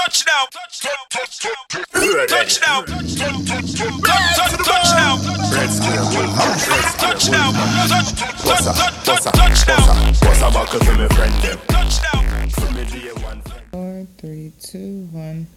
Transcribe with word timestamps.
Touchdown. 0.00 0.46
Touchdown. 0.50 0.96
Touchdown. 1.10 1.60
Touchdown. 2.26 2.86
Touchdown. 3.12 3.60
Touchdown. 9.34 10.52
Buckle 10.54 10.80
for 10.80 10.96
my 10.96 11.08
friend 11.08 11.34
them? 11.42 11.58
Touchdown. 11.68 12.48
For 12.48 12.72
me 12.72 12.84
day 12.86 13.12
one. 13.22 13.42
Four, 13.72 14.06
three, 14.16 14.52
two, 14.58 15.06
one. 15.12 15.48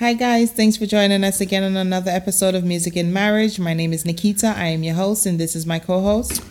Hi, 0.00 0.12
guys. 0.12 0.52
Thanks 0.52 0.76
for 0.76 0.84
joining 0.84 1.24
us 1.24 1.40
again 1.40 1.62
on 1.62 1.74
another 1.74 2.10
episode 2.10 2.54
of 2.54 2.64
Music 2.64 2.94
and 2.96 3.14
Marriage. 3.14 3.58
My 3.58 3.72
name 3.72 3.94
is 3.94 4.04
Nikita. 4.04 4.48
I 4.48 4.66
am 4.66 4.82
your 4.82 4.96
host, 4.96 5.24
and 5.24 5.40
this 5.40 5.56
is 5.56 5.64
my 5.64 5.78
co 5.78 6.02
host. 6.02 6.42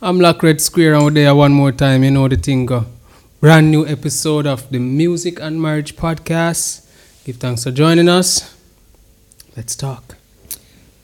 I'm 0.00 0.20
Amlak 0.20 0.44
Red 0.44 0.60
Square 0.60 0.94
and 0.94 1.04
we're 1.06 1.10
there 1.10 1.34
one 1.34 1.52
more 1.52 1.72
time, 1.72 2.04
you 2.04 2.12
know 2.12 2.28
the 2.28 2.36
thing 2.36 2.66
go. 2.66 2.86
Brand 3.40 3.70
new 3.70 3.86
episode 3.86 4.48
of 4.48 4.68
the 4.70 4.80
Music 4.80 5.38
and 5.38 5.62
Marriage 5.62 5.94
Podcast. 5.94 6.84
Give 7.24 7.36
thanks 7.36 7.62
for 7.62 7.70
joining 7.70 8.08
us. 8.08 8.52
Let's 9.56 9.76
talk. 9.76 10.16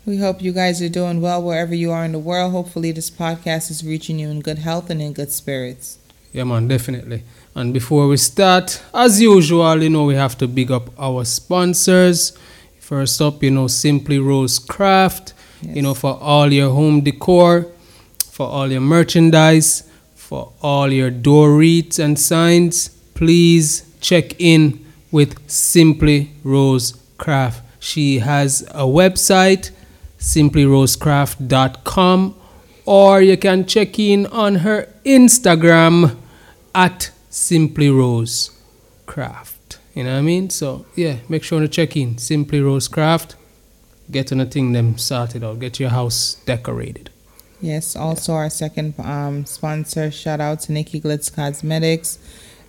We 0.04 0.16
hope 0.16 0.42
you 0.42 0.50
guys 0.50 0.82
are 0.82 0.88
doing 0.88 1.20
well 1.20 1.40
wherever 1.40 1.76
you 1.76 1.92
are 1.92 2.04
in 2.04 2.10
the 2.10 2.18
world. 2.18 2.50
Hopefully, 2.50 2.90
this 2.90 3.08
podcast 3.08 3.70
is 3.70 3.84
reaching 3.86 4.18
you 4.18 4.30
in 4.30 4.40
good 4.40 4.58
health 4.58 4.90
and 4.90 5.00
in 5.00 5.12
good 5.12 5.30
spirits. 5.30 5.98
Yeah 6.32 6.42
man, 6.42 6.66
definitely. 6.66 7.22
And 7.54 7.72
before 7.72 8.08
we 8.08 8.16
start, 8.16 8.82
as 8.92 9.22
usual, 9.22 9.80
you 9.80 9.88
know 9.88 10.02
we 10.02 10.16
have 10.16 10.36
to 10.38 10.48
big 10.48 10.72
up 10.72 10.90
our 10.98 11.24
sponsors. 11.24 12.36
First 12.80 13.22
up, 13.22 13.44
you 13.44 13.52
know, 13.52 13.68
Simply 13.68 14.18
Rose 14.18 14.58
Craft, 14.58 15.34
you 15.62 15.82
know, 15.82 15.94
for 15.94 16.18
all 16.20 16.52
your 16.52 16.70
home 16.72 17.02
decor, 17.02 17.68
for 18.18 18.48
all 18.48 18.72
your 18.72 18.80
merchandise, 18.80 19.88
for 20.34 20.52
all 20.62 20.92
your 20.92 21.10
door 21.10 21.56
wreaths 21.56 22.00
and 22.00 22.18
signs, 22.18 22.88
please 23.14 23.84
check 24.00 24.34
in 24.40 24.84
with 25.12 25.48
Simply 25.48 26.32
Rose 26.42 27.00
Craft. 27.18 27.62
She 27.78 28.18
has 28.18 28.62
a 28.70 28.82
website, 29.00 29.70
simplyrosecraft.com, 30.18 32.34
or 32.84 33.22
you 33.22 33.36
can 33.36 33.64
check 33.64 33.96
in 34.00 34.26
on 34.26 34.56
her 34.56 34.88
Instagram 35.04 36.16
at 36.74 37.12
Simply 37.30 37.90
Rose 37.90 38.50
Craft. 39.06 39.78
You 39.94 40.02
know 40.02 40.14
what 40.14 40.18
I 40.18 40.22
mean? 40.22 40.50
So 40.50 40.84
yeah, 40.96 41.18
make 41.28 41.44
sure 41.44 41.60
to 41.60 41.68
check 41.68 41.96
in 41.96 42.18
Simply 42.18 42.60
Rose 42.60 42.88
Craft. 42.88 43.36
Get 44.10 44.32
on 44.32 44.38
the 44.38 44.46
thing 44.46 44.72
them 44.72 44.98
sorted 44.98 45.44
out. 45.44 45.60
Get 45.60 45.78
your 45.78 45.90
house 45.90 46.34
decorated. 46.44 47.10
Yes, 47.64 47.96
also 47.96 48.34
our 48.34 48.50
second 48.50 48.92
um, 48.98 49.46
sponsor, 49.46 50.10
shout 50.10 50.38
out 50.38 50.60
to 50.60 50.72
Nikki 50.72 51.00
Glitz 51.00 51.34
Cosmetics. 51.34 52.18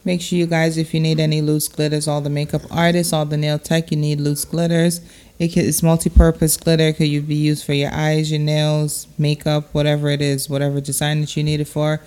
Make 0.05 0.21
sure 0.21 0.39
you 0.39 0.45
guys, 0.45 0.77
if 0.77 0.93
you 0.93 1.01
need 1.01 1.19
any 1.19 1.41
loose 1.41 1.67
glitters, 1.67 2.07
all 2.07 2.21
the 2.21 2.29
makeup 2.29 2.61
artists, 2.71 3.11
all 3.11 3.25
the 3.25 3.35
nail 3.35 3.59
tech, 3.59 3.91
you 3.91 3.97
need 3.97 4.21
loose 4.21 4.45
glitters. 4.45 5.01
It 5.37 5.49
can, 5.49 5.65
it's 5.65 5.83
multi-purpose 5.83 6.55
glitter. 6.55 6.85
It 6.85 6.95
could 6.95 7.27
be 7.27 7.35
used 7.35 7.65
for 7.65 7.73
your 7.73 7.91
eyes, 7.91 8.31
your 8.31 8.39
nails, 8.39 9.07
makeup, 9.17 9.65
whatever 9.73 10.07
it 10.07 10.21
is, 10.21 10.49
whatever 10.49 10.79
design 10.79 11.19
that 11.19 11.35
you 11.35 11.43
need 11.43 11.59
it 11.59 11.67
for. 11.67 11.99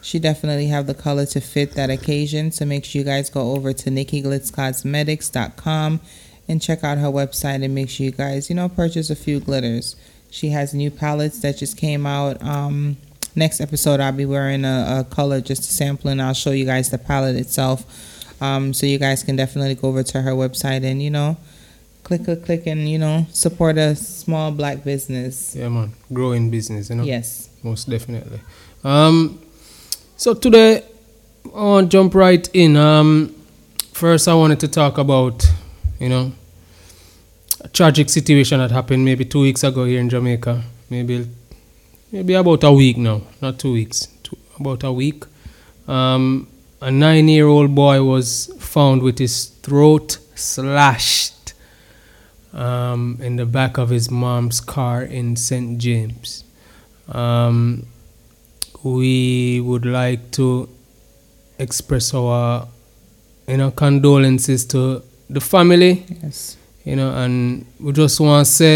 She 0.00 0.20
definitely 0.20 0.68
have 0.68 0.86
the 0.86 0.94
color 0.94 1.26
to 1.26 1.40
fit 1.40 1.72
that 1.72 1.90
occasion. 1.90 2.52
So 2.52 2.64
make 2.64 2.84
sure 2.84 3.00
you 3.00 3.04
guys 3.04 3.28
go 3.28 3.56
over 3.56 3.72
to 3.72 3.90
NikkiGlitzCosmetics.com 3.90 6.00
and 6.46 6.62
check 6.62 6.84
out 6.84 6.98
her 6.98 7.08
website 7.08 7.64
and 7.64 7.74
make 7.74 7.90
sure 7.90 8.04
you 8.04 8.12
guys, 8.12 8.48
you 8.48 8.54
know, 8.54 8.68
purchase 8.68 9.10
a 9.10 9.16
few 9.16 9.40
glitters. 9.40 9.96
She 10.36 10.50
has 10.50 10.74
new 10.74 10.90
palettes 10.90 11.40
that 11.40 11.56
just 11.56 11.78
came 11.78 12.04
out. 12.04 12.42
Um, 12.42 12.98
next 13.34 13.58
episode, 13.58 14.00
I'll 14.00 14.12
be 14.12 14.26
wearing 14.26 14.66
a, 14.66 14.98
a 15.00 15.04
color 15.04 15.40
just 15.40 15.62
to 15.62 15.72
sample, 15.72 16.10
and 16.10 16.20
I'll 16.20 16.34
show 16.34 16.50
you 16.50 16.66
guys 16.66 16.90
the 16.90 16.98
palette 16.98 17.36
itself. 17.36 17.86
Um, 18.42 18.74
so 18.74 18.84
you 18.84 18.98
guys 18.98 19.22
can 19.22 19.36
definitely 19.36 19.76
go 19.76 19.88
over 19.88 20.02
to 20.02 20.20
her 20.20 20.32
website 20.32 20.84
and 20.84 21.02
you 21.02 21.08
know, 21.08 21.38
click, 22.02 22.26
click, 22.26 22.44
click, 22.44 22.66
and 22.66 22.86
you 22.86 22.98
know, 22.98 23.26
support 23.32 23.78
a 23.78 23.96
small 23.96 24.52
black 24.52 24.84
business. 24.84 25.56
Yeah, 25.56 25.70
man. 25.70 25.94
Growing 26.12 26.50
business, 26.50 26.90
you 26.90 26.96
know? 26.96 27.04
Yes. 27.04 27.48
Most 27.62 27.88
definitely. 27.88 28.40
Um, 28.84 29.40
so 30.18 30.34
today, 30.34 30.84
I 31.46 31.62
want 31.62 31.90
to 31.90 31.96
jump 31.96 32.14
right 32.14 32.46
in. 32.52 32.76
Um, 32.76 33.34
first, 33.94 34.28
I 34.28 34.34
wanted 34.34 34.60
to 34.60 34.68
talk 34.68 34.98
about, 34.98 35.50
you 35.98 36.10
know, 36.10 36.32
tragic 37.68 38.08
situation 38.10 38.58
that 38.60 38.70
happened 38.70 39.04
maybe 39.04 39.24
two 39.24 39.40
weeks 39.40 39.64
ago 39.64 39.84
here 39.84 40.00
in 40.00 40.08
Jamaica. 40.08 40.62
Maybe, 40.90 41.28
maybe 42.12 42.34
about 42.34 42.64
a 42.64 42.72
week 42.72 42.96
now, 42.96 43.22
not 43.40 43.58
two 43.58 43.72
weeks, 43.72 44.06
two, 44.22 44.36
about 44.58 44.84
a 44.84 44.92
week. 44.92 45.24
Um, 45.88 46.48
a 46.80 46.90
nine-year-old 46.90 47.74
boy 47.74 48.02
was 48.02 48.52
found 48.58 49.02
with 49.02 49.18
his 49.18 49.46
throat 49.46 50.18
slashed 50.34 51.54
um, 52.52 53.18
in 53.20 53.36
the 53.36 53.46
back 53.46 53.78
of 53.78 53.90
his 53.90 54.10
mom's 54.10 54.60
car 54.60 55.02
in 55.02 55.36
St. 55.36 55.78
James. 55.78 56.44
Um, 57.08 57.86
we 58.82 59.60
would 59.60 59.86
like 59.86 60.30
to 60.32 60.68
express 61.58 62.12
our 62.14 62.68
you 63.48 63.56
know 63.56 63.70
condolences 63.70 64.64
to 64.66 65.02
the 65.30 65.40
family 65.40 66.04
Yes. 66.22 66.56
You 66.88 66.94
know 66.98 67.10
and 67.22 67.66
we 67.80 67.92
just 67.92 68.18
want 68.20 68.46
to 68.46 68.52
say 68.52 68.74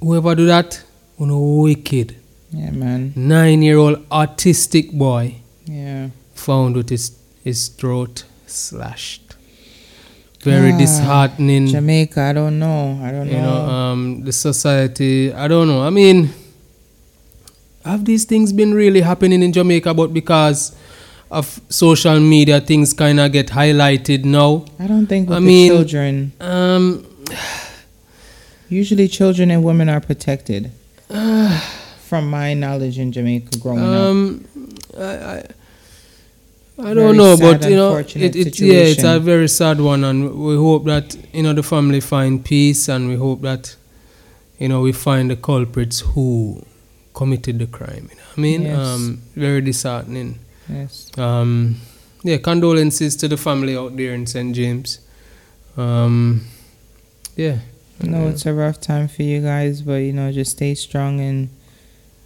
whoever 0.00 0.34
do 0.40 0.46
that 0.46 0.82
you 1.18 1.26
know 1.30 1.40
wicked 1.66 2.16
Yeah, 2.60 2.70
man. 2.82 3.12
nine 3.16 3.62
year 3.66 3.78
old 3.84 3.98
autistic 4.20 4.92
boy 5.04 5.24
Yeah. 5.66 6.08
found 6.46 6.76
with 6.80 6.88
his 6.94 7.04
his 7.48 7.60
throat 7.80 8.24
slashed 8.46 9.20
very 10.50 10.72
Ah, 10.74 10.78
disheartening 10.82 11.66
Jamaica, 11.72 12.20
I 12.20 12.32
don't 12.38 12.58
know. 12.58 12.78
I 13.08 13.10
don't 13.14 13.26
know. 13.30 13.36
you 13.36 13.42
know. 13.48 13.66
know 13.66 13.72
um 13.78 14.00
the 14.28 14.32
society 14.32 15.32
i 15.32 15.46
don't 15.52 15.68
know 15.72 15.80
i 15.88 15.90
mean 15.98 16.22
have 17.84 18.04
these 18.04 18.24
things 18.24 18.52
been 18.52 18.72
really 18.74 19.00
happening 19.10 19.42
in 19.42 19.52
jamaica 19.52 19.92
but 19.94 20.12
because 20.20 20.74
of 21.38 21.60
social 21.70 22.18
media 22.20 22.60
things 22.60 22.92
kind 22.92 23.18
of 23.18 23.32
get 23.32 23.48
highlighted 23.48 24.24
now 24.24 24.50
I 24.78 24.86
don't 24.86 25.06
think 25.06 25.28
with 25.28 25.38
I 25.38 25.40
the 25.40 25.46
mean- 25.46 25.72
children. 25.72 26.32
um 26.40 26.86
Usually, 28.68 29.06
children 29.06 29.50
and 29.50 29.62
women 29.62 29.88
are 29.90 30.00
protected. 30.00 30.70
From 32.10 32.30
my 32.30 32.54
knowledge 32.54 32.98
in 32.98 33.12
Jamaica 33.12 33.58
growing 33.58 33.80
up. 33.84 34.00
um 34.08 34.44
i 34.98 35.12
i, 35.34 35.38
I 36.88 36.94
don't 36.94 37.16
know 37.16 37.36
sad, 37.36 37.60
but 37.60 37.70
you 37.70 37.76
know 37.76 37.96
it, 37.96 38.36
it 38.44 38.60
yeah 38.60 38.92
it's 38.92 39.04
a 39.04 39.18
very 39.20 39.48
sad 39.48 39.80
one 39.80 40.04
and 40.04 40.18
we 40.48 40.54
hope 40.56 40.84
that 40.94 41.06
you 41.36 41.42
know 41.42 41.54
the 41.60 41.62
family 41.62 42.00
find 42.00 42.44
peace 42.44 42.82
and 42.94 43.08
we 43.12 43.16
hope 43.26 43.40
that 43.42 43.64
you 44.58 44.68
know 44.68 44.80
we 44.88 44.92
find 44.92 45.30
the 45.30 45.36
culprits 45.50 46.00
who 46.00 46.62
committed 47.14 47.58
the 47.58 47.66
crime 47.78 48.04
you 48.10 48.16
know 48.20 48.28
i 48.36 48.40
mean 48.46 48.62
Yes. 48.62 48.78
um 48.78 49.20
very 49.46 49.60
disheartening 49.70 50.30
Yes. 50.68 51.10
Um, 51.18 51.76
yeah, 52.22 52.38
condolences 52.38 53.16
to 53.16 53.28
the 53.28 53.36
family 53.36 53.76
out 53.76 53.96
there 53.96 54.14
in 54.14 54.26
St. 54.26 54.54
James. 54.54 55.00
Um, 55.76 56.46
yeah. 57.36 57.58
No, 58.02 58.28
it's 58.28 58.46
a 58.46 58.52
rough 58.52 58.80
time 58.80 59.08
for 59.08 59.22
you 59.22 59.40
guys, 59.40 59.82
but 59.82 59.96
you 60.02 60.12
know, 60.12 60.32
just 60.32 60.52
stay 60.52 60.74
strong 60.74 61.20
and 61.20 61.50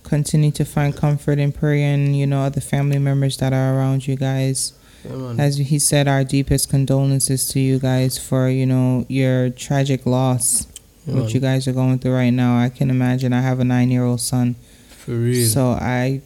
continue 0.04 0.50
to 0.52 0.64
find 0.64 0.96
comfort 0.96 1.38
in 1.38 1.50
prayer 1.52 1.92
and 1.92 2.16
you 2.16 2.26
know 2.26 2.42
other 2.42 2.60
family 2.60 2.98
members 2.98 3.36
that 3.38 3.52
are 3.52 3.76
around 3.76 4.06
you 4.06 4.16
guys. 4.16 4.72
Yeah. 5.04 5.34
As 5.38 5.56
he 5.58 5.78
said, 5.78 6.08
our 6.08 6.24
deepest 6.24 6.70
condolences 6.70 7.48
to 7.50 7.60
you 7.60 7.78
guys 7.78 8.16
for 8.18 8.48
you 8.48 8.64
know 8.66 9.04
your 9.08 9.50
tragic 9.50 10.06
loss, 10.06 10.66
Yeah, 11.06 11.14
what 11.16 11.22
man. 11.24 11.30
you 11.30 11.40
guys 11.40 11.68
are 11.68 11.72
going 11.72 11.98
through 11.98 12.14
right 12.14 12.30
now. 12.30 12.58
I 12.58 12.70
can 12.70 12.88
imagine. 12.90 13.32
I 13.32 13.40
have 13.42 13.60
a 13.60 13.64
nine-year-old 13.64 14.20
son, 14.20 14.56
For 14.88 15.12
real. 15.12 15.46
so 15.46 15.70
I 15.72 16.22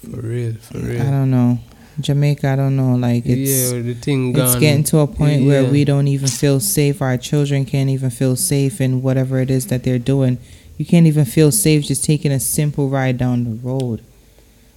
for 0.00 0.20
real. 0.20 0.54
For 0.54 0.78
real. 0.78 1.02
I 1.02 1.10
don't 1.10 1.30
know. 1.30 1.58
Jamaica, 2.00 2.48
I 2.48 2.56
don't 2.56 2.76
know. 2.76 2.96
Like 2.96 3.24
it's 3.26 3.72
yeah, 3.72 3.80
the 3.80 3.94
thing 3.94 4.32
gone. 4.32 4.46
it's 4.46 4.56
getting 4.56 4.84
to 4.84 4.98
a 4.98 5.06
point 5.06 5.46
where 5.46 5.64
we 5.64 5.84
don't 5.84 6.08
even 6.08 6.28
feel 6.28 6.60
safe. 6.60 7.02
Our 7.02 7.16
children 7.16 7.64
can't 7.64 7.90
even 7.90 8.10
feel 8.10 8.36
safe 8.36 8.80
in 8.80 9.02
whatever 9.02 9.40
it 9.40 9.50
is 9.50 9.66
that 9.66 9.84
they're 9.84 9.98
doing. 9.98 10.38
You 10.78 10.86
can't 10.86 11.06
even 11.06 11.24
feel 11.26 11.52
safe 11.52 11.84
just 11.84 12.04
taking 12.04 12.32
a 12.32 12.40
simple 12.40 12.88
ride 12.88 13.18
down 13.18 13.44
the 13.44 13.50
road. 13.50 14.02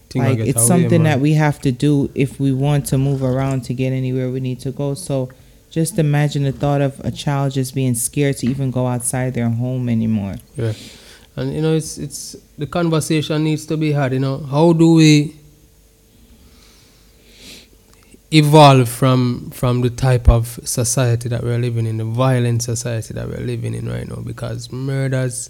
Thing 0.09 0.21
I 0.21 0.30
like 0.30 0.39
it's 0.39 0.65
something 0.65 1.03
that 1.03 1.19
we 1.19 1.33
have 1.33 1.59
to 1.62 1.71
do 1.71 2.12
if 2.13 2.39
we 2.39 2.51
want 2.51 2.86
to 2.88 2.97
move 2.97 3.24
around 3.24 3.63
to 3.65 3.74
get 3.74 3.94
anywhere 3.94 4.30
we 4.30 4.39
need 4.39 4.59
to 4.62 4.71
go. 4.71 4.94
So 4.95 5.30
just 5.71 5.97
imagine 5.97 6.44
the 6.44 6.51
thought 6.51 6.81
of 6.81 7.00
a 7.00 7.09
child 7.09 7.53
just 7.53 7.74
being 7.74 7.95
scared 7.95 8.38
to 8.38 8.47
even 8.47 8.69
go 8.69 8.86
outside 8.86 9.33
their 9.33 9.50
home 9.50 9.89
anymore. 9.89 10.36
Yeah. 10.56 10.74
And 11.35 11.53
you 11.53 11.62
know, 11.62 11.74
it's 11.74 11.97
it's 11.97 12.35
the 12.57 12.68
conversation 12.68 13.44
needs 13.44 13.65
to 13.68 13.77
be 13.77 13.91
had. 13.91 14.13
You 14.13 14.19
know, 14.19 14.38
how 14.38 14.74
do 14.74 14.94
we 14.94 15.35
evolve 18.31 18.89
from 18.89 19.50
from 19.51 19.81
the 19.81 19.89
type 19.89 20.30
of 20.30 20.59
society 20.63 21.30
that 21.30 21.44
we're 21.44 21.57
living 21.57 21.88
in, 21.88 21.97
the 21.97 22.06
violent 22.06 22.62
society 22.63 23.13
that 23.13 23.27
we're 23.27 23.45
living 23.45 23.74
in 23.74 23.89
right 23.89 24.07
now? 24.07 24.18
Because 24.18 24.71
murders 24.71 25.50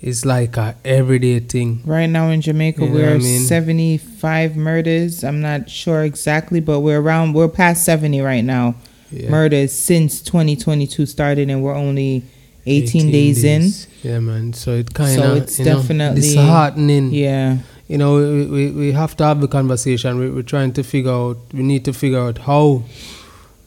is 0.00 0.24
like 0.24 0.56
a 0.56 0.76
everyday 0.84 1.40
thing. 1.40 1.82
Right 1.84 2.06
now 2.06 2.30
in 2.30 2.40
Jamaica, 2.40 2.82
You 2.82 2.88
know 2.88 2.94
we're 2.94 3.14
I 3.14 3.18
mean? 3.18 3.42
75 3.42 4.56
murders. 4.56 5.22
I'm 5.22 5.40
not 5.40 5.68
sure 5.68 6.04
exactly, 6.04 6.60
but 6.60 6.80
we're 6.80 7.00
around, 7.00 7.34
we're 7.34 7.48
past 7.48 7.84
70 7.84 8.20
right 8.20 8.44
now. 8.44 8.76
Yeah. 9.12 9.28
murders 9.28 9.72
since 9.72 10.22
2022 10.22 11.04
started, 11.04 11.50
and 11.50 11.64
we're 11.64 11.74
only 11.74 12.22
18, 12.66 13.10
days, 13.10 13.44
in. 13.44 13.70
Yeah, 14.02 14.20
man. 14.20 14.52
So 14.52 14.72
it 14.72 14.92
kind 14.94 15.18
of 15.18 15.24
So 15.26 15.34
it's 15.34 15.58
you 15.58 15.64
know, 15.64 15.76
definitely- 15.76 16.20
disheartening. 16.20 17.10
Yeah, 17.12 17.58
You 17.88 17.98
know, 17.98 18.16
we, 18.16 18.46
we, 18.46 18.70
we 18.70 18.92
have 18.92 19.16
to 19.16 19.24
have 19.24 19.40
the 19.40 19.48
conversation. 19.48 20.18
We, 20.18 20.30
we're 20.30 20.42
trying 20.42 20.72
to 20.74 20.82
figure 20.82 21.10
out. 21.12 21.38
We 21.52 21.62
need 21.62 21.84
to 21.86 21.92
figure 21.92 22.20
out 22.20 22.38
how 22.38 22.82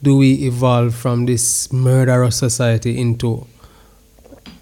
do 0.01 0.17
we 0.17 0.33
evolve 0.45 0.95
from 0.95 1.25
this 1.25 1.71
murderous 1.73 2.35
society 2.37 2.99
into 2.99 3.45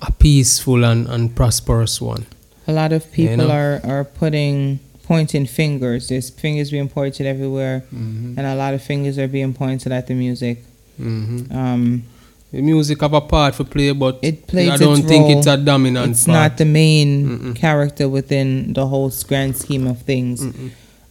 a 0.01 0.12
peaceful 0.12 0.83
and, 0.83 1.07
and 1.07 1.36
prosperous 1.36 2.01
one. 2.01 2.25
a 2.68 2.74
lot 2.74 2.92
of 2.94 3.12
people 3.12 3.38
know? 3.48 3.51
are 3.51 3.81
are 3.83 4.04
putting 4.04 4.80
pointing 5.04 5.45
fingers. 5.45 6.07
There's 6.10 6.30
fingers 6.30 6.72
being 6.72 6.89
pointed 6.89 7.25
everywhere, 7.28 7.81
Mm-hmm. 7.94 8.38
and 8.38 8.48
a 8.48 8.56
lot 8.56 8.74
of 8.74 8.81
fingers 8.81 9.18
are 9.18 9.28
being 9.28 9.54
pointed 9.54 9.92
at 9.92 10.07
the 10.07 10.13
music. 10.16 10.63
Mm-hmm. 11.00 11.56
Um, 11.56 12.04
The 12.51 12.62
music 12.62 13.00
have 13.01 13.13
a 13.13 13.21
part 13.21 13.53
to 13.56 13.63
play, 13.63 13.92
but 13.94 14.19
It 14.21 14.45
plays 14.48 14.69
I 14.71 14.77
don't 14.77 15.00
its 15.00 15.07
think 15.07 15.24
role. 15.30 15.38
it's 15.38 15.48
a 15.48 15.56
dominant 15.57 16.12
it's 16.12 16.25
part. 16.25 16.36
not 16.51 16.57
the 16.57 16.65
main 16.65 17.27
Mm-mm. 17.30 17.56
character 17.56 18.09
within 18.09 18.74
the 18.74 18.86
whole 18.88 19.12
grand 19.27 19.56
scheme 19.56 19.88
of 19.88 20.01
things. 20.01 20.44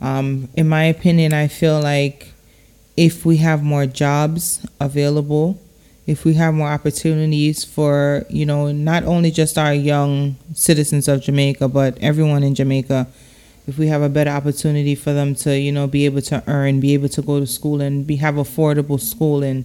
Um, 0.02 0.48
in 0.56 0.68
my 0.68 0.84
opinion, 0.84 1.32
I 1.32 1.48
feel 1.48 1.80
like 1.80 2.32
if 2.96 3.24
we 3.24 3.38
have 3.38 3.62
more 3.62 3.86
jobs 3.86 4.64
available, 4.80 5.58
if 6.06 6.24
we 6.26 6.34
have 6.34 6.52
more 6.54 6.68
opportunities 6.68 7.64
for, 7.64 8.26
you 8.28 8.44
know, 8.44 8.70
not 8.72 9.04
only 9.04 9.30
just 9.30 9.56
our 9.56 9.72
young 9.72 10.36
citizens 10.54 11.08
of 11.08 11.22
Jamaica, 11.22 11.68
but 11.68 11.96
everyone 12.02 12.42
in 12.42 12.54
Jamaica, 12.54 13.06
if 13.66 13.78
we 13.78 13.86
have 13.86 14.02
a 14.02 14.08
better 14.08 14.30
opportunity 14.30 14.94
for 14.94 15.12
them 15.14 15.34
to, 15.36 15.58
you 15.58 15.70
know, 15.72 15.86
be 15.86 16.04
able 16.04 16.20
to 16.22 16.42
earn, 16.46 16.80
be 16.80 16.92
able 16.94 17.08
to 17.10 17.22
go 17.22 17.40
to 17.40 17.46
school 17.46 17.80
and 17.80 18.06
be 18.06 18.16
have 18.16 18.34
affordable 18.34 19.00
school 19.00 19.42
and 19.42 19.64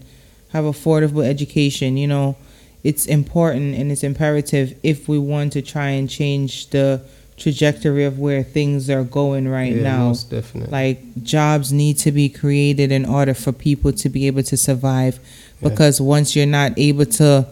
have 0.56 0.63
affordable 0.63 1.25
education, 1.25 1.98
you 1.98 2.07
know, 2.07 2.38
it's 2.81 3.06
important 3.07 3.75
and 3.75 3.92
it's 3.92 4.04
imperative 4.04 4.78
if 4.84 5.10
we 5.10 5.19
want 5.19 5.52
to 5.54 5.62
try 5.62 5.90
and 5.90 6.10
change 6.10 6.69
the 6.69 7.02
trajectory 7.36 8.06
of 8.06 8.19
where 8.19 8.42
things 8.42 8.90
are 8.90 9.04
going 9.04 9.50
right 9.50 9.75
yeah, 9.75 9.84
now. 9.84 10.07
most 10.07 10.30
definitely. 10.30 10.72
Like 10.72 11.24
jobs 11.24 11.74
need 11.74 11.98
to 12.00 12.12
be 12.13 12.30
created 12.30 12.94
in 12.94 13.06
order 13.06 13.34
for 13.34 13.52
people 13.52 13.92
to 13.92 14.07
be 14.07 14.28
able 14.28 14.44
to 14.44 14.56
survive. 14.56 15.19
Yeah. 15.60 15.69
Because 15.69 16.00
once 16.00 16.38
you're 16.38 16.46
not 16.46 16.72
able 16.78 17.06
to, 17.06 17.48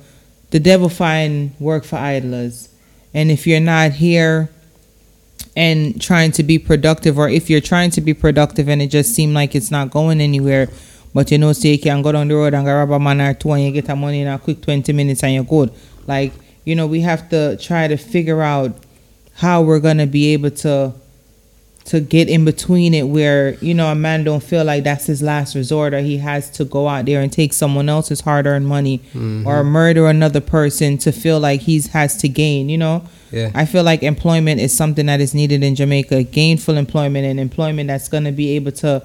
the 0.51 0.59
devil 0.61 0.87
find 0.87 1.53
work 1.59 1.83
for 1.83 1.97
idlers, 1.97 2.69
and 3.13 3.29
if 3.29 3.45
you're 3.45 3.59
not 3.59 3.91
here 3.91 4.49
and 5.57 6.01
trying 6.01 6.31
to 6.33 6.43
be 6.43 6.57
productive, 6.57 7.17
or 7.17 7.27
if 7.27 7.49
you're 7.49 7.61
trying 7.61 7.91
to 7.91 8.01
be 8.01 8.13
productive 8.13 8.69
and 8.69 8.81
it 8.81 8.87
just 8.87 9.13
seems 9.13 9.33
like 9.33 9.55
it's 9.55 9.71
not 9.71 9.91
going 9.91 10.21
anywhere, 10.21 10.69
but 11.13 11.29
you 11.31 11.37
know, 11.37 11.53
say 11.53 11.73
you 11.73 11.79
can 11.79 12.01
go 12.01 12.11
down 12.11 12.27
the 12.27 12.35
road 12.35 12.53
and 12.53 12.63
grab 12.65 12.89
a 12.91 12.99
man 12.99 13.21
or 13.21 13.33
two 13.33 13.51
and 13.51 13.63
you 13.63 13.71
get 13.71 13.85
the 13.85 13.95
money 13.95 14.21
in 14.21 14.27
a 14.27 14.39
quick 14.39 14.61
20 14.61 14.91
minutes 14.93 15.23
and 15.23 15.33
you're 15.33 15.43
good. 15.43 15.71
Like, 16.07 16.33
you 16.65 16.75
know, 16.75 16.87
we 16.87 17.01
have 17.01 17.29
to 17.29 17.57
try 17.57 17.87
to 17.87 17.97
figure 17.97 18.41
out 18.41 18.71
how 19.35 19.61
we're 19.61 19.79
gonna 19.79 20.07
be 20.07 20.33
able 20.33 20.51
to 20.51 20.93
to 21.85 21.99
get 21.99 22.29
in 22.29 22.45
between 22.45 22.93
it 22.93 23.03
where 23.03 23.55
you 23.55 23.73
know 23.73 23.91
a 23.91 23.95
man 23.95 24.23
don't 24.23 24.41
feel 24.41 24.63
like 24.63 24.85
that's 24.85 25.05
his 25.07 25.21
last 25.21 25.53
resort 25.53 25.93
or 25.93 25.99
he 25.99 26.17
has 26.17 26.49
to 26.49 26.63
go 26.63 26.87
out 26.87 27.05
there 27.05 27.19
and 27.19 27.29
take 27.33 27.51
someone 27.51 27.89
else's 27.89 28.21
hard-earned 28.21 28.65
money 28.65 28.99
Mm-hmm. 28.99 29.45
or 29.45 29.65
murder 29.65 30.07
another 30.07 30.39
person 30.39 30.97
to 30.99 31.11
feel 31.11 31.41
like 31.41 31.59
he's 31.59 31.87
has 31.87 32.15
to 32.17 32.29
gain 32.29 32.69
you 32.69 32.77
know 32.77 33.03
yeah. 33.31 33.51
i 33.53 33.65
feel 33.65 33.83
like 33.83 34.01
employment 34.01 34.61
is 34.61 34.73
something 34.73 35.07
that 35.07 35.19
is 35.19 35.33
needed 35.35 35.61
in 35.61 35.75
jamaica 35.75 36.23
gainful 36.23 36.77
employment 36.77 37.25
and 37.25 37.37
employment 37.37 37.87
that's 37.89 38.07
going 38.07 38.23
to 38.23 38.31
be 38.31 38.55
able 38.55 38.71
to 38.71 39.03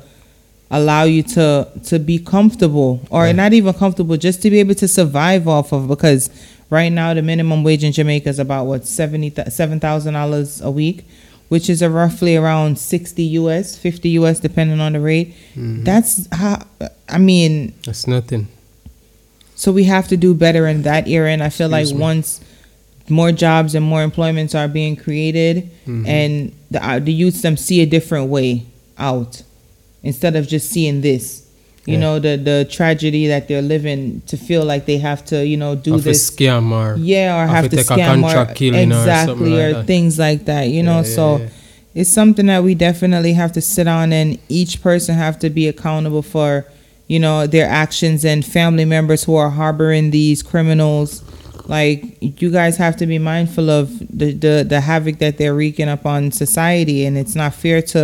allow 0.71 1.05
you 1.05 1.23
to 1.23 1.67
to 1.85 1.99
be 1.99 2.19
comfortable 2.19 3.01
or 3.11 3.27
Yeah. 3.27 3.33
not 3.33 3.53
even 3.55 3.73
comfortable 3.75 4.17
just 4.17 4.43
to 4.43 4.51
be 4.51 4.59
able 4.61 4.75
to 4.75 4.87
survive 4.89 5.49
off 5.49 5.73
of 5.73 5.89
because 5.89 6.29
right 6.71 6.93
now 6.93 7.15
the 7.15 7.23
minimum 7.23 7.65
wage 7.65 7.83
in 7.85 7.93
jamaica 7.93 8.29
is 8.29 8.39
about 8.39 8.67
what 8.67 8.85
70 8.87 9.33
7000 9.49 10.13
dollars 10.13 10.61
a 10.61 10.71
week 10.71 11.05
which 11.49 11.71
is 11.71 11.81
a 11.81 11.89
roughly 11.89 12.37
around 12.37 12.79
60 12.79 13.25
us 13.25 13.77
50 13.77 14.11
us 14.19 14.41
depending 14.41 14.79
on 14.81 14.93
the 14.93 15.01
rate 15.01 15.35
Mhm. 15.57 15.85
that's 15.85 16.29
how 16.33 16.63
i 17.09 17.17
mean 17.17 17.73
That's 17.87 18.07
nothing. 18.07 18.49
so 19.57 19.73
we 19.73 19.85
have 19.85 20.07
to 20.09 20.17
do 20.19 20.35
better 20.35 20.67
in 20.69 20.83
that 20.83 21.09
area 21.09 21.33
and 21.33 21.43
i 21.43 21.49
feel 21.49 21.73
Excuse 21.73 21.93
like 21.93 21.99
me. 21.99 22.03
once 22.03 22.41
more 23.09 23.33
jobs 23.33 23.75
and 23.75 23.87
more 23.87 24.03
employments 24.03 24.55
are 24.55 24.69
being 24.69 24.95
created 24.97 25.71
Mhm. 25.87 26.07
and 26.07 26.53
the, 26.71 26.87
uh, 26.87 26.99
the 26.99 27.13
youths 27.13 27.41
them 27.41 27.57
see 27.57 27.81
a 27.81 27.87
different 27.87 28.29
way 28.29 28.65
out 28.99 29.43
instead 30.09 30.35
of 30.41 30.45
just 30.55 30.67
seeing 30.75 30.99
this 31.09 31.25
you 31.87 31.95
Yeah. 31.95 32.01
know 32.05 32.15
the 32.27 32.35
the 32.51 32.59
tragedy 32.79 33.25
that 33.33 33.43
they're 33.49 33.69
living 33.77 34.01
to 34.31 34.37
feel 34.49 34.65
like 34.73 34.83
they 34.91 34.99
have 35.11 35.21
to 35.33 35.37
you 35.53 35.57
know 35.63 35.73
do 35.89 35.95
a 35.95 36.01
this 36.09 36.23
scam 36.31 36.65
or 36.81 36.89
yeah 37.13 37.29
or 37.39 37.43
have 37.47 37.57
have 37.57 37.65
to 37.65 37.71
to 37.71 37.77
take 37.77 37.87
scam 37.87 38.19
or 38.19 38.23
contract 38.23 38.51
killing 38.61 38.91
or 38.93 39.05
something 39.05 39.11
exactly 39.13 39.51
like 39.57 39.65
or 39.67 39.73
that. 39.75 39.87
things 39.93 40.13
like 40.27 40.43
that 40.51 40.65
you 40.77 40.83
know 40.89 41.01
Yeah, 41.01 41.09
yeah, 41.09 41.17
so 41.19 41.25
yeah. 41.39 41.49
it's 42.01 42.13
something 42.21 42.47
that 42.53 42.63
we 42.69 42.73
definitely 42.89 43.35
have 43.43 43.53
to 43.59 43.63
sit 43.75 43.87
on 44.01 44.07
and 44.21 44.29
each 44.61 44.75
person 44.89 45.13
have 45.27 45.37
to 45.45 45.49
be 45.59 45.65
accountable 45.75 46.23
for 46.35 46.51
you 47.13 47.19
know 47.25 47.47
their 47.55 47.69
actions 47.85 48.21
and 48.33 48.45
family 48.59 48.85
members 48.97 49.21
who 49.27 49.35
are 49.43 49.53
harboring 49.63 50.07
these 50.21 50.39
criminals 50.51 51.11
like 51.77 51.99
you 52.43 52.51
guys 52.61 52.75
have 52.85 52.97
to 53.03 53.07
be 53.15 53.19
mindful 53.33 53.67
of 53.81 53.87
the, 54.21 54.29
the 54.45 54.55
the 54.73 54.81
havoc 54.91 55.17
that 55.25 55.35
they're 55.39 55.55
wreaking 55.55 55.89
upon 55.99 56.31
society 56.45 56.99
and 57.07 57.15
it's 57.23 57.35
not 57.43 57.53
fair 57.65 57.81
to 57.95 58.01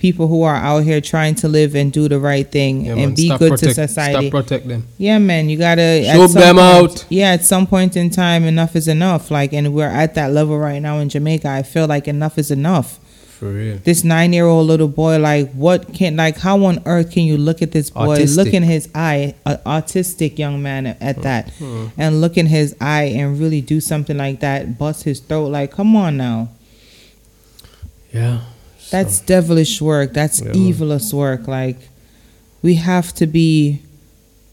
people 0.00 0.26
who 0.28 0.42
are 0.42 0.56
out 0.56 0.82
here 0.82 1.00
trying 1.00 1.34
to 1.36 1.46
live 1.46 1.74
and 1.76 1.92
do 1.92 2.08
the 2.08 2.18
right 2.18 2.50
thing 2.50 2.86
Yeah, 2.86 2.92
and 2.92 3.00
man, 3.00 3.14
be 3.14 3.26
stop 3.26 3.38
good 3.38 3.50
protect, 3.52 3.74
to 3.76 3.86
society 3.88 4.28
Stop 4.28 4.42
protect 4.42 4.66
them. 4.66 4.86
yeah, 4.98 5.18
man, 5.18 5.48
you 5.50 5.58
gotta 5.58 6.02
Show 6.04 6.26
them 6.26 6.56
point- 6.56 6.58
out. 6.58 7.04
Yeah, 7.10 7.32
at 7.32 7.44
some 7.44 7.66
point 7.66 7.96
in 7.96 8.08
time, 8.10 8.44
enough 8.44 8.74
is 8.74 8.88
enough. 8.88 9.30
Like, 9.30 9.52
and 9.52 9.72
we're 9.74 9.86
at 9.86 10.14
that 10.14 10.32
level 10.32 10.58
right 10.58 10.80
now 10.80 10.98
in 10.98 11.08
Jamaica. 11.10 11.48
I 11.48 11.62
feel 11.62 11.86
like 11.86 12.08
enough 12.08 12.38
is 12.38 12.50
enough. 12.50 12.98
For 13.38 13.52
real. 13.52 13.78
This 13.84 14.04
nine-year-old 14.04 14.66
little 14.66 14.88
boy, 14.88 15.18
like, 15.18 15.50
what 15.52 15.94
can, 15.94 16.16
like, 16.16 16.36
how 16.38 16.62
on 16.64 16.82
earth 16.84 17.10
can 17.12 17.22
you 17.24 17.38
look 17.38 17.62
at 17.62 17.72
this 17.72 17.88
boy, 17.88 18.18
Autistic. 18.18 18.36
look 18.36 18.52
in 18.52 18.62
his 18.62 18.88
eye, 18.94 19.34
an 19.46 19.56
autistic 19.64 20.38
young 20.38 20.60
man 20.62 20.86
at, 20.86 21.00
at 21.00 21.22
that, 21.22 21.48
Hmm. 21.58 21.86
and 21.96 22.20
look 22.20 22.36
in 22.36 22.44
his 22.46 22.76
eye 22.82 23.04
and 23.04 23.40
really 23.40 23.62
do 23.62 23.80
something 23.80 24.16
like 24.18 24.40
that, 24.40 24.76
bust 24.78 25.04
his 25.04 25.20
throat? 25.20 25.46
Like, 25.50 25.70
come 25.72 25.96
on 25.96 26.18
now. 26.18 26.48
Yeah. 28.12 28.40
That's 28.90 29.18
So, 29.18 29.24
devilish 29.26 29.80
work. 29.80 30.12
That's 30.12 30.40
Yeah, 30.40 30.52
evilous 30.54 31.12
work. 31.12 31.46
Like, 31.46 31.78
we 32.62 32.74
have 32.74 33.12
to 33.14 33.26
be 33.26 33.80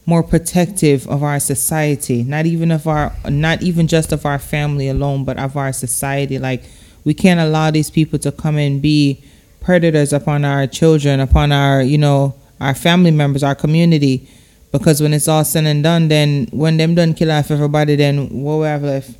more 0.06 0.22
protective 0.22 1.06
of 1.08 1.22
our 1.22 1.38
society. 1.38 2.22
Not 2.22 2.46
even 2.46 2.70
of 2.70 2.86
our, 2.86 3.12
not 3.28 3.62
even 3.62 3.86
just 3.86 4.12
of 4.12 4.24
our 4.24 4.38
family 4.38 4.88
alone, 4.88 5.24
but 5.24 5.38
of 5.38 5.56
our 5.56 5.72
society. 5.72 6.38
Like, 6.38 6.64
we 7.04 7.14
can't 7.14 7.40
allow 7.40 7.70
these 7.70 7.90
people 7.90 8.18
to 8.20 8.32
come 8.32 8.56
and 8.56 8.80
be 8.80 9.22
predators 9.60 10.12
upon 10.12 10.44
our 10.44 10.66
children, 10.66 11.20
upon 11.20 11.52
our, 11.52 11.82
you 11.82 11.98
know, 11.98 12.34
our 12.60 12.74
family 12.74 13.10
members, 13.10 13.42
our 13.42 13.54
community. 13.54 14.28
Because 14.72 15.00
when 15.00 15.12
it's 15.12 15.28
all 15.28 15.44
said 15.44 15.64
and 15.66 15.82
done, 15.82 16.08
then 16.08 16.48
when 16.52 16.76
them 16.76 16.94
done 16.94 17.14
kill 17.14 17.30
off 17.32 17.50
everybody, 17.50 17.96
then 17.96 18.28
what 18.42 18.58
we 18.58 18.66
have 18.66 18.82
left? 18.82 19.10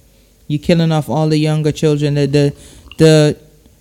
You 0.47 0.59
killing 0.59 0.93
off 0.93 1.09
all 1.09 1.29
the 1.29 1.39
younger 1.39 1.73
children, 1.73 2.15
the 2.15 2.27
the 2.27 2.57
the 2.99 3.37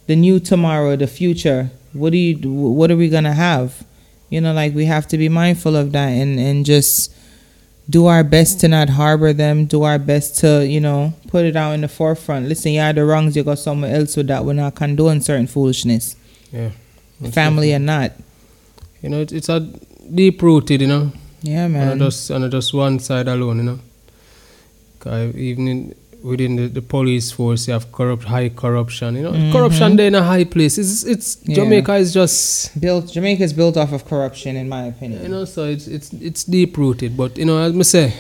the 0.08 0.16
new 0.16 0.40
tomorrow, 0.40 0.96
the 0.96 1.08
future. 1.08 1.70
What 1.94 2.12
do 2.12 2.18
you? 2.18 2.52
What 2.52 2.92
are 2.92 2.96
we 2.98 3.10
gonna 3.10 3.34
have? 3.34 3.86
You 4.30 4.42
know, 4.42 4.54
like 4.54 4.74
we 4.74 4.86
have 4.86 5.08
to 5.10 5.18
be 5.18 5.30
mindful 5.30 5.76
of 5.76 5.92
that 5.92 6.10
and 6.10 6.40
and 6.40 6.66
just 6.66 7.14
do 7.90 8.08
our 8.08 8.24
best 8.24 8.60
to 8.62 8.68
not 8.68 8.90
harbor 8.90 9.34
them. 9.34 9.66
Do 9.66 9.84
our 9.84 10.00
best 10.00 10.40
to 10.40 10.66
you 10.66 10.80
know 10.80 11.14
put 11.28 11.46
it 11.46 11.56
out 11.56 11.74
in 11.74 11.82
the 11.82 11.88
forefront. 11.88 12.48
Listen, 12.48 12.72
you 12.74 12.80
had 12.80 12.96
the 12.96 13.06
wrongs. 13.06 13.36
You 13.36 13.44
go 13.44 13.56
somewhere 13.56 13.96
else 13.96 14.16
with 14.18 14.28
that. 14.28 14.46
We're 14.46 14.54
not 14.54 14.76
condoning 14.76 15.22
certain 15.22 15.48
foolishness, 15.48 16.16
yeah. 16.52 16.72
Family 17.32 17.74
or 17.74 17.80
not. 17.80 18.12
You 19.02 19.10
know, 19.10 19.22
it, 19.22 19.32
it's 19.32 19.50
a 19.50 19.60
deep 20.14 20.42
rooted, 20.42 20.82
you 20.82 20.88
know. 20.88 21.12
Yeah, 21.42 21.68
man. 21.68 21.98
not 21.98 22.06
just 22.06 22.30
and 22.30 22.42
not 22.42 22.52
just 22.52 22.74
one 22.74 23.00
side 23.00 23.28
alone, 23.28 23.58
you 23.58 23.64
know. 23.64 23.80
even 25.36 25.68
in, 25.68 25.96
within 26.24 26.56
the, 26.56 26.68
the 26.68 26.82
police 26.82 27.32
force, 27.32 27.68
you 27.68 27.74
have 27.74 27.92
corrupt, 27.92 28.24
high 28.24 28.50
corruption. 28.50 29.16
You 29.16 29.24
know, 29.24 29.32
Mhm. 29.34 29.52
corruption 29.52 29.96
there 29.98 30.08
in 30.08 30.16
a 30.16 30.24
high 30.24 30.44
place. 30.46 30.78
It's 30.78 31.04
it's 31.04 31.38
Yeah. 31.46 31.56
Jamaica 31.56 31.96
is 31.96 32.14
just 32.14 32.80
Built 32.80 33.12
Jamaica 33.14 33.44
is 33.44 33.54
built 33.54 33.78
off 33.78 33.92
of 33.94 34.06
corruption, 34.06 34.56
in 34.56 34.68
my 34.70 34.84
opinion. 34.88 35.22
you 35.24 35.30
know, 35.30 35.46
so 35.46 35.66
it's 35.66 35.88
it's 35.88 36.12
it's 36.14 36.44
deep 36.44 36.78
rooted. 36.78 37.16
But 37.16 37.38
you 37.38 37.46
know, 37.46 37.58
as 37.60 37.74
me 37.74 37.84
say, 37.84 38.14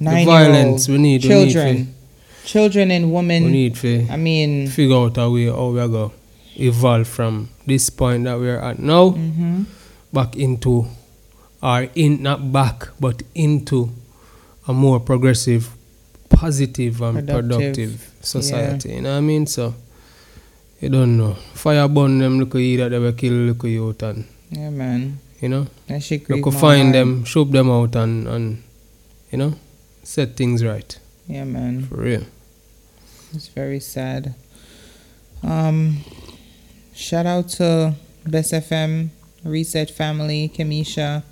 Nine-year-old 0.00 0.26
violence 0.28 0.88
we 0.88 0.98
need, 0.98 1.22
children, 1.22 1.66
we 1.66 1.72
need, 1.72 1.86
children 2.44 2.90
and 2.90 3.12
women. 3.12 3.44
we 3.44 3.50
need 3.50 3.74
to 3.76 4.06
I 4.10 4.16
mean, 4.16 4.68
figure 4.68 4.96
out 4.96 5.16
a 5.18 5.30
way 5.30 5.46
how 5.46 5.68
we 5.70 5.80
are 5.80 5.88
go 5.88 6.12
evolve 6.58 7.06
from 7.08 7.48
this 7.66 7.88
point 7.90 8.24
that 8.24 8.38
we're 8.38 8.58
at 8.58 8.78
now 8.78 9.10
hmm 9.10 9.62
back 10.12 10.36
into, 10.36 10.86
or 11.62 11.88
in 11.94 12.22
not 12.22 12.50
back, 12.52 12.88
but 13.00 13.22
into 13.34 13.90
a 14.68 14.72
more 14.72 14.98
progressive, 15.00 15.68
positive 16.36 17.00
and 17.00 17.26
Productive. 17.26 17.48
productive, 17.48 18.10
society. 18.20 18.92
You 18.94 19.00
know 19.02 19.12
what 19.12 19.18
I 19.18 19.20
mean? 19.20 19.46
So 19.46 19.74
you 20.80 20.88
don't 20.90 21.16
know. 21.16 21.34
Fire 21.54 21.88
burn 21.88 22.18
them 22.18 22.38
look 22.38 22.54
at 22.54 22.60
you 22.60 22.76
that 22.78 22.90
they 22.90 22.98
will 22.98 23.12
kill 23.12 23.32
look 23.32 23.64
at 23.64 23.70
you 23.70 23.94
and 24.00 24.24
yeah, 24.50 24.70
man. 24.70 25.18
you 25.40 25.48
know. 25.48 25.66
That 25.88 26.02
shit 26.02 26.26
could 26.26 26.54
find 26.54 26.94
them, 26.94 27.24
shoot 27.24 27.50
them 27.50 27.70
out, 27.70 27.96
and 27.96 28.28
and 28.28 28.62
you 29.32 29.38
know, 29.38 29.54
set 30.02 30.36
things 30.36 30.62
right 30.62 30.98
Yeah, 31.26 31.44
man. 31.44 31.84
for 31.86 31.96
real. 31.96 32.24
It's 33.34 33.48
very 33.48 33.80
sad. 33.80 34.34
Um, 35.42 35.98
shout 36.94 37.26
out 37.26 37.48
to 37.58 37.94
Best 38.26 38.52
FM, 38.52 39.08
Reset 39.44 39.90
Family, 39.90 40.50
Kamisha. 40.54 41.22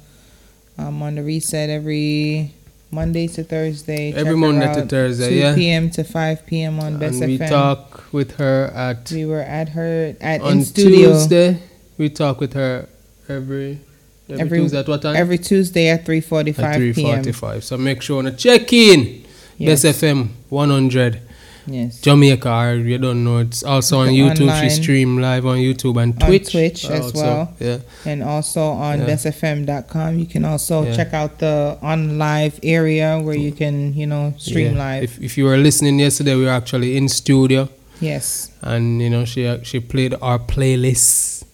Um, 0.76 1.02
on 1.02 1.14
the 1.14 1.22
Reset 1.22 1.70
every 1.70 2.52
Monday 2.94 3.26
to 3.28 3.42
Thursday. 3.44 4.12
Every 4.12 4.36
Monday 4.36 4.72
to 4.74 4.82
Thursday, 4.86 5.28
2 5.30 5.34
yeah. 5.34 5.54
p.m. 5.54 5.90
to 5.90 6.04
5 6.04 6.46
p.m. 6.46 6.80
on 6.80 6.98
Best 6.98 7.20
and 7.20 7.30
we 7.32 7.38
FM. 7.38 7.48
talk 7.48 8.12
with 8.12 8.36
her 8.36 8.70
at 8.74 9.10
We 9.10 9.26
were 9.26 9.40
at 9.42 9.70
her 9.70 10.14
at 10.20 10.40
on 10.40 10.58
in 10.58 10.64
studio 10.64 11.12
Tuesday. 11.12 11.58
We 11.98 12.08
talk 12.08 12.40
with 12.40 12.52
her 12.54 12.88
every 13.28 13.80
every, 14.28 14.40
Every- 14.40 14.58
Tuesday 14.60 14.78
at 14.78 14.88
what 14.88 15.02
time? 15.02 15.16
every 15.16 15.38
Tuesday 15.38 15.88
at 15.88 16.04
3:45 16.06 16.58
at 16.58 16.76
three 16.76 16.92
p.m. 16.92 17.16
forty-five. 17.16 17.64
So 17.64 17.76
make 17.76 18.00
sure 18.02 18.22
to 18.22 18.30
check 18.32 18.72
in. 18.72 19.24
Yes. 19.58 19.82
Best 19.82 20.00
FM 20.02 20.28
one 20.48 20.70
hundred 20.70 21.20
Yes. 21.66 22.00
Jamaica. 22.00 22.50
Or 22.50 22.74
you 22.76 22.98
don't 22.98 23.24
know. 23.24 23.38
It's 23.38 23.62
also 23.62 24.00
on 24.00 24.08
YouTube. 24.08 24.42
Online. 24.52 24.68
She 24.68 24.82
stream 24.82 25.18
live 25.18 25.46
on 25.46 25.56
YouTube 25.58 25.96
and 26.02 26.12
On 26.22 26.28
Twitch. 26.28 26.52
Twitch 26.52 26.84
as 26.90 27.12
well. 27.14 27.54
Yeah. 27.58 27.78
and 28.04 28.22
also 28.22 28.60
on 28.60 28.98
Yeah. 29.00 29.06
bestfm.com 29.06 30.18
you 30.18 30.26
can 30.26 30.44
also 30.44 30.84
Yeah. 30.84 30.96
check 30.96 31.14
out 31.14 31.38
the 31.38 31.78
on 31.82 32.18
live 32.18 32.60
area 32.62 33.18
where 33.18 33.36
you 33.36 33.52
can 33.52 33.94
you 33.94 34.06
know 34.06 34.34
stream 34.38 34.76
Yeah. 34.76 34.84
live 34.84 35.02
If 35.04 35.20
if 35.22 35.38
you 35.38 35.44
were 35.46 35.56
listening 35.56 35.98
yesterday, 35.98 36.34
we 36.34 36.44
were 36.44 36.50
actually 36.62 36.96
in 36.96 37.08
studio. 37.08 37.68
yes 38.00 38.50
and 38.60 39.00
you 39.00 39.08
know 39.08 39.24
she 39.24 39.42
she 39.62 39.78
played 39.80 40.14
our 40.20 40.38
playlist 40.38 41.44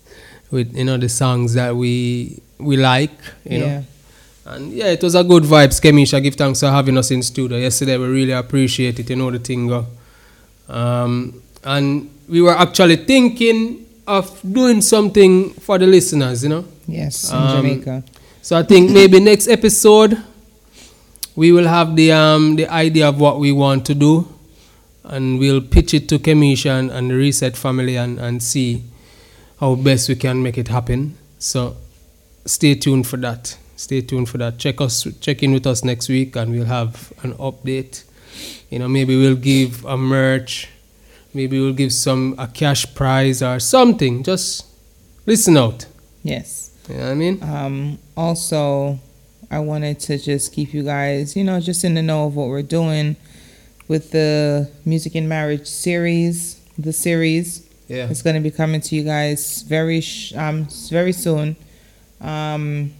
with 0.50 0.75
you 0.75 0.85
know 0.85 0.97
the 0.97 1.09
songs 1.09 1.52
that 1.55 1.76
we 1.76 2.40
we 2.59 2.76
like 2.76 3.12
you 3.45 3.59
yeah 3.59 3.67
know 3.67 3.85
and 4.52 4.73
yeah 4.73 4.87
it 4.97 5.02
was 5.02 5.14
a 5.14 5.23
good 5.23 5.45
vibe 5.45 5.71
Skemisha 5.79 6.21
give 6.23 6.35
thanks 6.35 6.61
for 6.61 6.71
having 6.79 6.97
us 6.97 7.11
in 7.11 7.23
studio 7.23 7.59
yesterday 7.59 7.97
we 7.99 8.07
really 8.07 8.33
appreciate 8.33 8.99
it 8.99 9.11
you 9.11 9.17
know 9.17 9.31
the 9.31 9.38
thing 9.38 9.69
go 9.69 9.85
um, 10.71 11.43
and 11.65 12.11
we 12.29 12.41
were 12.41 12.57
actually 12.57 12.97
thinking 12.97 13.87
of 14.07 14.41
doing 14.53 14.81
something 14.81 15.50
for 15.55 15.79
the 15.79 15.87
listeners 15.87 16.43
you 16.43 16.49
know 16.49 16.65
yes 16.87 17.31
in 17.31 17.37
Um, 17.37 17.57
jamaica 17.57 18.03
so 18.43 18.57
I 18.57 18.62
think 18.62 18.91
maybe 18.91 19.21
next 19.21 19.49
episode 19.49 20.17
we 21.37 21.53
will 21.53 21.69
have 21.69 21.95
the 21.97 22.12
um 22.12 22.57
the 22.57 22.67
idea 22.69 23.09
of 23.09 23.21
what 23.21 23.39
we 23.39 23.53
want 23.53 23.85
to 23.87 23.95
do 23.95 24.27
and 25.05 25.39
we'll 25.39 25.61
pitch 25.61 25.93
it 25.95 26.09
to 26.09 26.19
Kemisha 26.19 26.71
and, 26.79 26.91
and 26.91 27.11
the 27.11 27.15
Reset 27.17 27.57
family 27.57 27.97
and, 27.97 28.19
and 28.19 28.43
see 28.43 28.83
how 29.59 29.75
best 29.75 30.09
we 30.09 30.15
can 30.15 30.43
make 30.43 30.57
it 30.57 30.69
happen. 30.69 31.17
So 31.39 31.77
stay 32.47 32.75
tuned 32.77 33.07
for 33.07 33.17
that. 33.19 33.57
Stay 33.77 34.03
tuned 34.03 34.29
for 34.29 34.39
that. 34.39 34.59
Check 34.59 34.81
us 34.81 35.07
check 35.21 35.43
in 35.43 35.53
with 35.53 35.67
us 35.67 35.83
next 35.85 36.09
week 36.09 36.37
and 36.37 36.53
we'll 36.53 36.67
have 36.67 37.12
an 37.23 37.33
update. 37.35 38.05
You 38.71 38.79
know, 38.79 38.89
maybe 38.89 39.17
we'll 39.17 39.37
give 39.37 39.85
a 39.85 39.97
merch, 39.97 40.69
maybe 41.35 41.61
we'll 41.61 41.73
give 41.75 41.93
some 41.93 42.35
a 42.39 42.47
cash 42.47 42.93
prize 42.95 43.43
or 43.43 43.59
something. 43.61 44.23
Just 44.23 44.65
listen 45.27 45.57
out. 45.57 45.87
yes 46.23 46.71
You 46.89 46.95
know 46.97 47.03
what 47.05 47.11
I 47.11 47.15
mean? 47.15 47.43
um 47.43 47.99
also 48.17 48.99
i 49.51 49.59
wanted 49.59 49.99
to 50.07 50.17
just 50.19 50.53
keep 50.53 50.73
you 50.75 50.83
guys 50.85 51.35
you 51.37 51.43
know 51.45 51.59
just 51.61 51.83
in 51.85 51.95
the 51.95 52.03
know 52.03 52.27
of 52.27 52.37
what 52.37 52.49
we're 52.49 52.63
doing 52.81 53.17
with 53.89 54.11
the 54.13 54.69
music 54.85 55.15
and 55.17 55.29
marriage 55.29 55.67
series 55.67 56.61
the 56.79 56.93
series 56.93 57.49
Yeah. 57.89 58.07
It's 58.11 58.23
going 58.23 58.37
to 58.41 58.45
be 58.51 58.53
coming 58.63 58.81
to 58.87 58.95
you 58.97 59.03
guys 59.05 59.63
very 59.77 60.01
sh- 60.01 60.33
um 60.37 60.69
very 60.91 61.13
soon. 61.13 61.57
Um, 62.21 62.93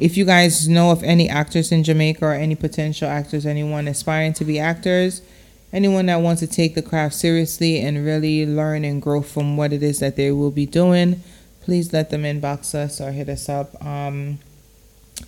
if 0.00 0.16
you 0.16 0.24
guys 0.24 0.68
know 0.68 0.90
of 0.90 1.02
any 1.02 1.28
actors 1.28 1.72
in 1.72 1.84
Jamaica 1.84 2.24
or 2.24 2.32
any 2.32 2.54
potential 2.54 3.08
actors, 3.08 3.46
anyone 3.46 3.88
aspiring 3.88 4.32
to 4.34 4.44
be 4.44 4.58
actors, 4.58 5.22
anyone 5.72 6.06
that 6.06 6.20
wants 6.20 6.40
to 6.40 6.46
take 6.46 6.74
the 6.74 6.82
craft 6.82 7.14
seriously 7.14 7.80
and 7.80 8.04
really 8.04 8.46
learn 8.46 8.84
and 8.84 9.00
grow 9.00 9.22
from 9.22 9.56
what 9.56 9.72
it 9.72 9.82
is 9.82 10.00
that 10.00 10.16
they 10.16 10.30
will 10.30 10.50
be 10.50 10.66
doing, 10.66 11.22
please 11.62 11.92
let 11.92 12.10
them 12.10 12.22
inbox 12.22 12.74
us 12.74 13.00
or 13.00 13.12
hit 13.12 13.28
us 13.28 13.48
up. 13.48 13.84
Um, 13.84 14.38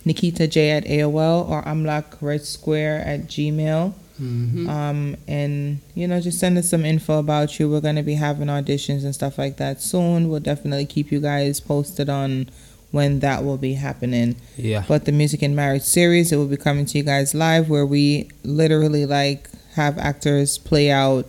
Nikita 0.05 0.47
J 0.47 0.71
at 0.71 0.85
AOL 0.85 1.49
or 1.49 1.63
Amlak 1.63 2.21
Red 2.21 2.45
Square 2.45 3.03
at 3.05 3.27
Gmail. 3.27 3.93
Mhm. 4.21 4.67
Um, 4.67 5.17
and 5.27 5.79
you 5.95 6.07
know, 6.07 6.19
just 6.19 6.39
send 6.39 6.57
us 6.57 6.69
some 6.69 6.85
info 6.85 7.19
about 7.19 7.57
you. 7.59 7.69
We're 7.69 7.79
gonna 7.79 8.03
be 8.03 8.15
having 8.15 8.47
auditions 8.47 9.03
and 9.03 9.15
stuff 9.15 9.37
like 9.37 9.57
that 9.57 9.81
soon. 9.81 10.29
We'll 10.29 10.41
definitely 10.41 10.85
keep 10.85 11.11
you 11.11 11.21
guys 11.21 11.59
posted 11.59 12.09
on 12.09 12.49
when 12.91 13.19
that 13.19 13.43
will 13.43 13.57
be 13.57 13.73
happening. 13.73 14.35
Yeah. 14.57 14.83
But 14.87 15.05
the 15.05 15.11
music 15.11 15.41
and 15.41 15.55
marriage 15.55 15.83
series, 15.83 16.31
it 16.31 16.37
will 16.37 16.47
be 16.47 16.57
coming 16.57 16.85
to 16.87 16.97
you 16.97 17.03
guys 17.03 17.33
live, 17.35 17.69
where 17.69 17.85
we 17.85 18.29
literally 18.43 19.05
like 19.05 19.49
have 19.75 19.97
actors 19.97 20.57
play 20.57 20.89
out, 20.91 21.25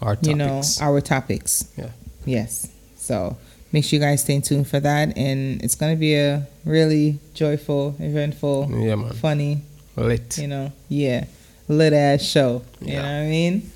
Our 0.00 0.16
you 0.22 0.34
know, 0.34 0.48
topics. 0.48 0.80
our 0.80 1.00
topics. 1.00 1.64
Yeah. 1.76 1.90
Yes. 2.24 2.68
So 2.96 3.36
make 3.72 3.84
sure 3.84 3.98
you 3.98 4.04
guys 4.04 4.22
stay 4.22 4.40
tuned 4.40 4.66
for 4.68 4.80
that, 4.80 5.16
and 5.16 5.62
it's 5.62 5.74
gonna 5.74 5.96
be 5.96 6.14
a 6.14 6.46
really 6.64 7.18
joyful, 7.34 7.94
eventful, 8.00 8.68
yeah, 8.72 8.94
man. 8.96 9.12
funny 9.12 9.62
Lit. 9.96 10.38
you 10.38 10.48
know, 10.48 10.72
yeah, 10.88 11.24
lit 11.68 11.92
ass 11.92 12.22
show. 12.22 12.62
You 12.80 12.94
Yeah. 12.94 13.02
know 13.02 13.02
what 13.02 13.26
I 13.26 13.26
mean? 13.28 13.70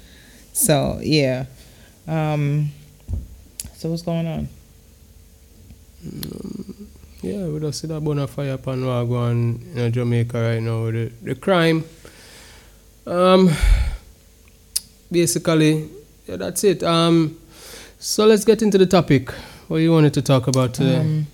So 0.52 0.98
yeah. 1.02 1.44
Um 2.08 2.70
so 3.76 3.88
what's 3.90 4.02
going 4.02 4.26
on? 4.26 4.48
Yeah, 7.30 7.46
we 7.46 7.60
just 7.60 7.80
see 7.80 7.87
that 7.87 8.00
bona 8.02 8.26
fire 8.26 8.58
what 8.58 9.04
go 9.06 9.16
on 9.16 9.62
in 9.76 9.92
Jamaica 9.92 10.40
right 10.40 10.60
now 10.60 10.82
with 10.84 10.94
the, 10.94 11.12
the 11.22 11.34
crime. 11.37 11.84
Um, 13.06 13.50
basically, 15.12 15.88
yeah, 16.26 16.37
that's 16.37 16.64
it. 16.64 16.82
Um, 16.82 17.38
so 17.99 18.26
let's 18.26 18.44
get 18.44 18.62
into 18.62 18.78
the 18.78 18.87
topic. 18.87 19.30
What 19.68 19.78
you 19.78 19.92
wanted 19.92 20.14
to 20.14 20.22
talk 20.22 20.49
about 20.49 20.75
today? 20.75 20.96
Um, 20.96 21.26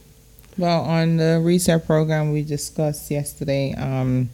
well, 0.59 0.83
on 0.83 1.17
the 1.17 1.41
reset 1.43 1.87
program 1.87 2.33
we 2.33 2.43
discussed 2.43 3.11
yesterday, 3.11 3.75
um 3.75 4.29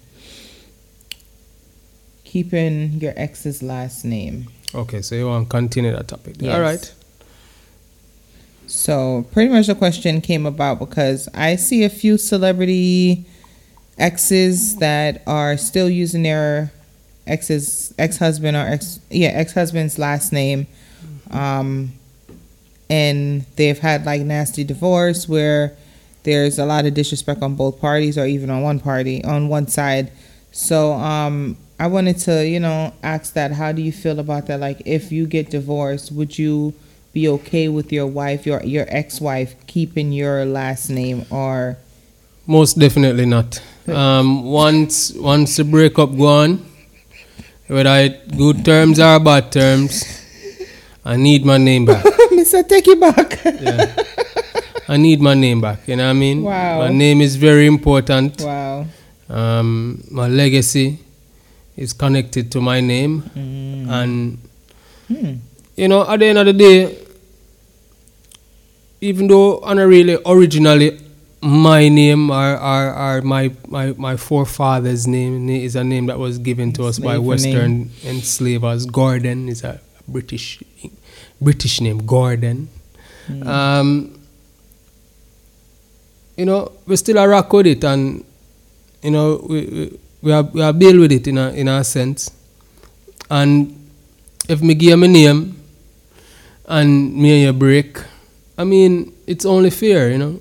keeping 2.24 2.92
your 2.94 3.12
ex's 3.16 3.62
last 3.62 4.04
name. 4.04 4.48
okay, 4.74 5.02
so 5.02 5.14
you 5.14 5.26
want 5.26 5.44
to 5.46 5.50
continue 5.50 5.92
that 5.92 6.08
topic? 6.08 6.36
Yes. 6.38 6.54
All 6.54 6.60
right. 6.62 6.94
So 8.72 9.26
pretty 9.32 9.52
much 9.52 9.66
the 9.66 9.74
question 9.74 10.22
came 10.22 10.46
about 10.46 10.78
because 10.78 11.28
I 11.34 11.56
see 11.56 11.84
a 11.84 11.90
few 11.90 12.16
celebrity 12.16 13.26
exes 13.98 14.76
that 14.76 15.22
are 15.26 15.58
still 15.58 15.90
using 15.90 16.22
their 16.22 16.72
ex's 17.26 17.92
ex 17.98 18.16
husband 18.16 18.56
or 18.56 18.60
ex 18.60 18.98
yeah 19.10 19.28
ex 19.28 19.52
husband's 19.52 19.98
last 19.98 20.32
name, 20.32 20.66
um, 21.30 21.92
and 22.88 23.44
they've 23.56 23.78
had 23.78 24.06
like 24.06 24.22
nasty 24.22 24.64
divorce 24.64 25.28
where 25.28 25.76
there's 26.22 26.58
a 26.58 26.64
lot 26.64 26.86
of 26.86 26.94
disrespect 26.94 27.42
on 27.42 27.54
both 27.54 27.78
parties 27.78 28.16
or 28.16 28.24
even 28.24 28.48
on 28.48 28.62
one 28.62 28.80
party 28.80 29.22
on 29.22 29.48
one 29.48 29.68
side. 29.68 30.10
So 30.50 30.94
um, 30.94 31.58
I 31.78 31.88
wanted 31.88 32.16
to 32.20 32.48
you 32.48 32.58
know 32.58 32.94
ask 33.02 33.34
that 33.34 33.52
how 33.52 33.70
do 33.72 33.82
you 33.82 33.92
feel 33.92 34.18
about 34.18 34.46
that? 34.46 34.60
Like 34.60 34.80
if 34.86 35.12
you 35.12 35.26
get 35.26 35.50
divorced, 35.50 36.10
would 36.10 36.38
you 36.38 36.72
be 37.12 37.28
okay 37.28 37.68
with 37.68 37.92
your 37.92 38.06
wife, 38.06 38.46
your 38.46 38.62
your 38.64 38.86
ex-wife, 38.88 39.54
keeping 39.66 40.12
your 40.12 40.44
last 40.44 40.88
name 40.90 41.24
or 41.30 41.76
Most 42.46 42.78
definitely 42.78 43.26
not. 43.26 43.60
Um, 43.86 44.44
once 44.44 45.12
once 45.14 45.56
the 45.56 45.64
breakup 45.64 46.16
go 46.16 46.26
on, 46.26 46.50
whether 47.68 47.94
it 48.06 48.36
good 48.36 48.64
terms 48.64 48.98
or 48.98 49.18
bad 49.20 49.52
terms, 49.52 50.02
I 51.04 51.16
need 51.16 51.44
my 51.44 51.58
name 51.58 51.84
back. 51.86 52.04
Mr. 52.32 52.66
Take 52.66 52.88
it 52.88 52.98
back. 53.00 53.38
Yeah. 53.44 53.94
I 54.88 54.96
need 54.96 55.20
my 55.20 55.34
name 55.34 55.60
back. 55.60 55.86
You 55.88 55.96
know 55.96 56.04
what 56.04 56.10
I 56.16 56.24
mean? 56.26 56.42
Wow. 56.42 56.78
My 56.80 56.88
name 56.90 57.20
is 57.20 57.36
very 57.36 57.66
important. 57.66 58.40
wow. 58.42 58.86
Um, 59.28 60.02
my 60.10 60.28
legacy 60.28 60.98
is 61.76 61.92
connected 61.94 62.50
to 62.52 62.60
my 62.60 62.80
name, 62.80 63.22
Mm. 63.34 63.88
and 63.88 64.38
Hmm. 65.08 65.34
You 65.76 65.88
know, 65.88 66.08
at 66.08 66.20
the 66.20 66.26
end 66.26 66.38
of 66.38 66.46
the 66.46 66.52
day, 66.52 66.98
even 69.00 69.26
though 69.26 69.60
I'm 69.62 69.76
not 69.76 69.84
really 69.84 70.18
originally 70.24 71.00
my 71.42 71.88
name 71.88 72.30
or, 72.30 72.56
or, 72.56 72.94
or 72.94 73.22
my, 73.22 73.50
my, 73.66 73.92
my 73.92 74.16
forefather's 74.16 75.08
name 75.08 75.48
is 75.48 75.74
a 75.74 75.82
name 75.82 76.06
that 76.06 76.18
was 76.18 76.38
given 76.38 76.72
to 76.74 76.84
us 76.84 76.98
by 77.00 77.18
Western 77.18 77.90
enslavers. 78.04 78.86
Gordon 78.86 79.48
is 79.48 79.64
a 79.64 79.80
British 80.06 80.62
British 81.40 81.80
name, 81.80 81.98
Gordon. 82.06 82.68
Hmm. 83.26 83.48
Um, 83.48 84.20
you 86.36 86.44
know, 86.44 86.72
we 86.86 86.96
still 86.96 87.18
are 87.18 87.28
rock 87.28 87.52
with 87.52 87.66
it, 87.66 87.84
and 87.84 88.24
you 89.02 89.10
know, 89.10 89.44
we 89.48 89.66
we, 89.66 89.98
we 90.22 90.32
are 90.32 90.42
we 90.42 90.62
are 90.62 90.72
build 90.72 90.98
with 91.00 91.12
it 91.12 91.26
in 91.26 91.38
a 91.38 91.50
in 91.50 91.68
a 91.68 91.82
sense. 91.84 92.30
And 93.30 93.74
if 94.48 94.62
me 94.62 94.74
give 94.74 94.98
my 94.98 95.06
name, 95.06 95.61
and 96.78 96.88
me 97.14 97.28
and 97.34 97.42
you 97.46 97.52
break, 97.52 97.98
I 98.58 98.64
mean, 98.64 99.12
it's 99.26 99.44
only 99.44 99.70
fair, 99.70 100.10
you 100.10 100.18
know. 100.18 100.40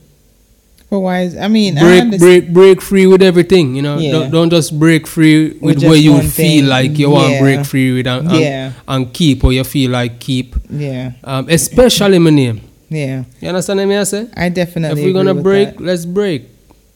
But 0.89 0.99
why 0.99 1.21
is 1.21 1.37
I 1.37 1.47
mean 1.47 1.75
break 1.75 2.01
understand- 2.01 2.19
break 2.19 2.43
break 2.59 2.77
free 2.81 3.07
with 3.07 3.21
everything 3.21 3.75
you 3.77 3.81
know 3.87 3.95
Yeah. 3.97 4.11
don't, 4.11 4.29
don't 4.35 4.49
just 4.57 4.77
break 4.77 5.07
free 5.07 5.51
with, 5.63 5.77
With 5.79 5.83
where 5.87 5.95
you 6.07 6.19
feel 6.21 6.63
thing. 6.63 6.65
like 6.67 6.99
you 6.99 7.09
want 7.09 7.29
Yeah. 7.31 7.37
to 7.37 7.43
break 7.45 7.61
free 7.71 7.89
with 7.95 8.07
and, 8.07 8.27
and, 8.27 8.39
Yeah. 8.41 8.71
and 8.93 9.01
keep 9.13 9.37
or 9.45 9.53
you 9.53 9.63
feel 9.63 9.89
like 9.99 10.19
keep 10.19 10.49
Yeah, 10.69 11.11
um, 11.23 11.47
especially 11.47 12.19
my 12.19 12.29
name 12.31 12.59
yeah. 12.89 13.23
you 13.39 13.47
understand 13.47 13.79
what 13.79 13.89
I 14.03 14.03
say 14.03 14.23
I 14.35 14.49
definitely. 14.49 14.99
if 14.99 15.05
we're 15.07 15.13
gonna 15.13 15.33
break 15.49 15.77
that. 15.77 15.81
let's 15.89 16.03
break 16.05 16.41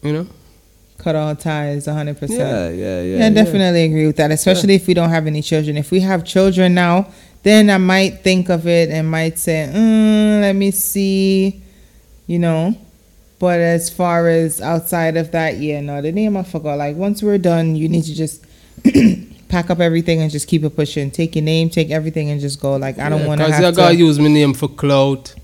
you 0.03 0.11
know 0.11 0.27
cut 0.97 1.15
all 1.15 1.33
ties, 1.33 1.85
hundred 1.85 2.19
percent. 2.19 2.39
yeah 2.39 2.67
yeah 2.83 3.01
yeah 3.01 3.17
Yeah, 3.19 3.27
I 3.27 3.29
definitely 3.29 3.83
agree 3.89 4.07
with 4.07 4.17
that. 4.17 4.29
Especially 4.31 4.75
if 4.75 4.87
we 4.87 4.93
don't 4.93 5.11
have 5.17 5.25
any 5.25 5.41
children. 5.41 5.77
If 5.77 5.89
we 5.91 6.01
have 6.01 6.25
children 6.25 6.73
now, 6.73 7.07
then 7.45 7.69
I 7.69 7.77
might 7.77 8.23
think 8.23 8.49
of 8.49 8.67
it 8.67 8.89
and 8.89 9.09
might 9.09 9.37
say, 9.39 9.69
mm, 9.71 10.41
"Let 10.41 10.53
me 10.53 10.71
see," 10.71 11.61
you 12.27 12.39
know. 12.39 12.75
But 13.37 13.59
as 13.59 13.89
far 13.89 14.27
as 14.27 14.59
outside 14.61 15.15
of 15.15 15.31
that, 15.31 15.57
yeah, 15.59 15.79
no, 15.79 16.01
the 16.01 16.11
name 16.11 16.35
I 16.35 16.43
forgot. 16.43 16.77
Like 16.79 16.95
once 16.95 17.21
we're 17.21 17.37
done, 17.37 17.75
you 17.75 17.87
need 17.87 18.03
to 18.05 18.13
just 18.15 18.43
pack 19.49 19.69
up 19.69 19.79
everything 19.79 20.21
and 20.21 20.31
just 20.31 20.47
keep 20.47 20.63
it 20.63 20.75
pushing. 20.75 21.11
Take 21.11 21.35
your 21.35 21.43
name, 21.43 21.69
take 21.69 21.91
everything, 21.91 22.29
and 22.31 22.41
just 22.41 22.59
go. 22.59 22.75
Like 22.77 22.97
I 22.97 23.09
don't 23.09 23.25
want 23.27 23.39
to 23.41 23.45
because 23.47 23.61
have 23.61 23.73
you 23.73 23.77
gotta 23.77 23.95
use 23.95 24.17
my 24.19 24.27
name 24.27 24.53
for 24.53 24.67
clout 24.67 25.35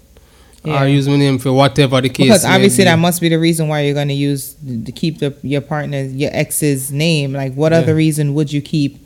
Yeah. 0.66 0.84
or 0.84 0.88
use 0.88 1.08
my 1.08 1.18
name 1.18 1.38
for 1.38 1.52
whatever 1.54 2.00
the 2.02 2.10
case 2.10 2.26
Because 2.28 2.46
obviously 2.46 2.84
be. 2.86 2.90
that 2.90 2.98
must 3.00 3.20
be 3.22 3.30
the 3.30 3.38
reason 3.40 3.68
why 3.68 3.82
you're 3.82 3.94
gonna 3.94 4.14
use 4.14 4.56
to 4.86 4.92
keep 4.92 5.20
the 5.20 5.36
your 5.44 5.62
partner, 5.62 6.02
your 6.04 6.32
ex's 6.34 6.92
name. 6.92 7.34
Like, 7.34 7.54
what 7.54 7.72
Yeah. 7.74 7.80
other 7.80 7.94
reason 7.96 8.34
would 8.34 8.52
you 8.54 8.62
keep 8.62 9.01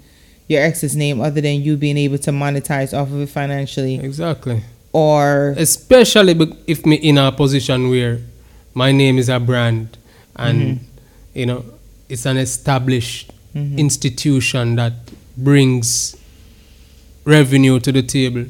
your 0.48 0.62
ex's 0.64 0.96
name 0.96 1.20
other 1.22 1.42
than 1.42 1.62
you 1.62 1.76
being 1.78 1.98
able 1.98 2.18
to 2.20 2.32
monetize 2.32 2.94
off 2.98 3.08
of 3.10 3.22
it 3.22 3.30
financially, 3.30 3.96
exactly. 3.96 4.62
Or 4.94 5.54
especially 5.58 6.34
if 6.68 6.86
me 6.86 6.96
in 6.98 7.18
a 7.18 7.32
position 7.32 7.90
where 7.90 8.20
my 8.74 8.92
name 8.92 9.18
is 9.18 9.30
a 9.30 9.40
brand 9.40 9.98
and 10.36 10.62
Mm-hmm. 10.62 11.40
you 11.40 11.46
know 11.46 11.66
it's 12.10 12.26
an 12.26 12.38
established 12.38 13.32
Mhm. 13.56 13.78
institution 13.78 14.76
that 14.76 14.94
brings 15.38 16.16
revenue 17.26 17.80
to 17.80 17.92
the 17.92 18.04
table 18.04 18.46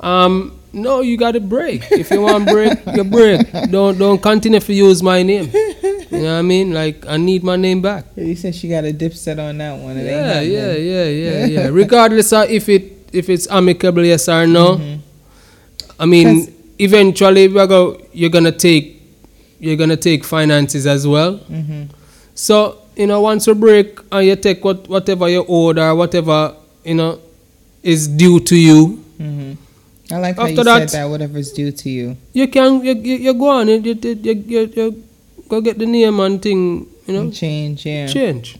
um 0.00 0.58
no 0.72 1.00
you 1.02 1.16
gotta 1.16 1.40
break. 1.40 1.82
If 1.92 2.10
you 2.10 2.20
want 2.22 2.48
break 2.48 2.72
you 2.96 3.04
break. 3.04 3.40
Don't 3.70 3.96
don't 3.98 4.20
continue 4.20 4.58
to 4.60 4.72
use 4.74 5.02
my 5.02 5.22
name 5.22 5.48
you 6.14 6.22
know 6.22 6.32
what 6.32 6.38
i 6.38 6.42
mean 6.42 6.72
like 6.72 7.04
i 7.06 7.16
need 7.16 7.42
my 7.42 7.56
name 7.56 7.80
back 7.82 8.04
you 8.16 8.36
said 8.36 8.54
she 8.54 8.68
got 8.68 8.84
a 8.84 8.92
dipset 8.92 9.38
on 9.38 9.58
that 9.58 9.78
one. 9.78 9.96
It 9.96 10.00
ain't 10.00 10.06
yeah 10.10 10.40
yeah 10.40 10.72
yeah 10.72 11.04
yeah 11.24 11.46
yeah 11.46 11.66
regardless 11.68 12.32
of 12.32 12.48
if 12.50 12.68
it 12.68 12.84
if 13.12 13.28
it's 13.28 13.46
amicable 13.50 14.04
yes 14.04 14.28
or 14.28 14.46
no 14.46 14.80
i 15.98 16.06
mean 16.06 16.28
Mm-hmm. 16.46 16.52
eventually 16.78 17.48
we're 17.48 17.66
go, 17.66 18.00
you're 18.12 18.30
gonna 18.30 18.50
take 18.52 19.00
you're 19.60 19.76
gonna 19.76 19.96
take 19.96 20.24
finances 20.24 20.86
as 20.86 21.06
well 21.06 21.38
Mhm. 21.50 21.88
so 22.34 22.78
you 22.96 23.06
know 23.06 23.20
once 23.20 23.46
you 23.46 23.54
break 23.54 23.98
and 24.12 24.26
you 24.26 24.36
take 24.36 24.64
what 24.64 24.88
whatever 24.88 25.28
you 25.28 25.42
order, 25.42 25.94
whatever 25.94 26.54
you 26.84 26.94
know 26.94 27.18
is 27.82 28.08
due 28.08 28.40
to 28.40 28.56
you 28.56 29.02
Mhm. 29.20 29.56
I 30.10 30.18
like 30.18 30.36
how 30.36 30.42
After 30.42 30.54
you 30.56 30.64
that- 30.64 30.90
said 30.90 31.00
that. 31.02 31.10
Whatever's 31.10 31.50
due 31.52 31.70
to 31.72 31.88
you. 31.88 32.16
you 32.34 32.46
can 32.48 32.84
you, 32.84 32.94
you, 32.94 33.16
you 33.30 33.32
go 33.34 33.48
on 33.48 33.68
you, 33.68 33.76
you, 33.78 33.94
you, 33.94 34.34
you, 34.54 34.60
you 34.76 35.03
go 35.48 35.60
get 35.60 35.78
the 35.78 35.86
name 35.86 36.20
and 36.20 36.40
thing 36.42 36.86
you 37.06 37.14
know 37.14 37.30
Change, 37.30 37.84
yeah. 37.86 38.06
change 38.06 38.58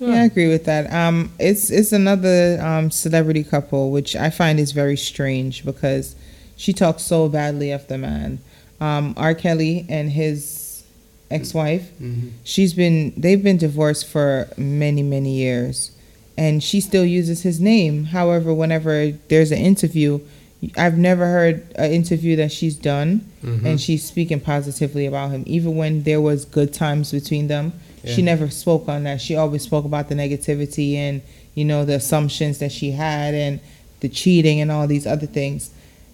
Yeah, 0.00 0.22
I 0.22 0.24
agree 0.26 0.48
with 0.48 0.64
that. 0.66 0.92
Um, 0.92 1.32
it's 1.40 1.70
it's 1.70 1.92
another 1.92 2.58
um 2.62 2.90
celebrity 2.90 3.42
couple 3.44 3.90
which 3.90 4.14
I 4.14 4.30
find 4.30 4.60
is 4.60 4.70
very 4.72 4.96
strange 4.96 5.64
because 5.64 6.14
she 6.56 6.72
talks 6.72 7.02
so 7.02 7.28
badly 7.28 7.70
of 7.72 7.86
the 7.88 7.98
man. 7.98 8.38
Um, 8.80 9.14
R. 9.16 9.34
Kelly 9.34 9.86
and 9.88 10.12
his 10.12 10.84
ex-wife. 11.30 11.90
Mhm. 12.00 12.30
She's 12.44 12.74
been 12.74 13.12
they've 13.16 13.42
been 13.42 13.56
divorced 13.58 14.06
for 14.06 14.48
many 14.56 15.02
many 15.02 15.34
years, 15.34 15.90
and 16.36 16.62
she 16.62 16.80
still 16.80 17.04
uses 17.04 17.42
his 17.42 17.58
name. 17.60 18.04
However, 18.14 18.54
whenever 18.54 19.12
there's 19.28 19.50
an 19.50 19.58
interview, 19.58 20.20
I've 20.76 20.98
never 20.98 21.26
heard 21.26 21.62
an 21.76 21.92
interview 21.92 22.34
that 22.36 22.50
she's 22.50 22.74
done 22.74 23.20
Mhm. 23.44 23.64
and 23.64 23.80
she's 23.80 24.02
speaking 24.04 24.40
positively 24.40 25.06
about 25.06 25.30
him. 25.30 25.44
Even 25.46 25.76
when 25.76 26.02
there 26.02 26.20
was 26.20 26.44
good 26.44 26.72
times 26.72 27.12
between 27.12 27.46
them, 27.48 27.72
she 28.04 28.22
never 28.22 28.48
spoke 28.50 28.88
on 28.88 29.04
that. 29.04 29.20
She 29.20 29.36
always 29.36 29.62
spoke 29.62 29.84
about 29.84 30.08
the 30.08 30.14
negativity 30.16 30.94
and 30.96 31.20
you 31.54 31.64
know 31.64 31.84
the 31.84 31.94
assumptions 31.94 32.58
that 32.58 32.72
she 32.72 32.90
had 32.92 33.34
and 33.34 33.60
the 34.00 34.08
cheating 34.08 34.60
and 34.60 34.70
all 34.70 34.86
these 34.86 35.06
other 35.06 35.26
things. 35.26 35.70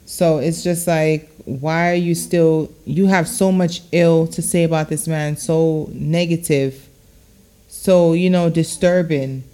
So 0.07 0.38
it's 0.38 0.62
just 0.62 0.87
like, 0.87 1.28
why 1.46 1.90
are 1.90 1.94
you 1.94 2.14
still? 2.14 2.70
You 2.85 3.07
have 3.07 3.26
so 3.28 3.50
much 3.52 3.80
ill 3.92 4.26
to 4.28 4.42
say 4.42 4.64
about 4.64 4.88
this 4.90 5.07
man, 5.07 5.37
so 5.38 5.88
negative, 5.94 6.88
so 7.68 8.12
you 8.12 8.28
know 8.30 8.50
disturbing. 8.50 9.44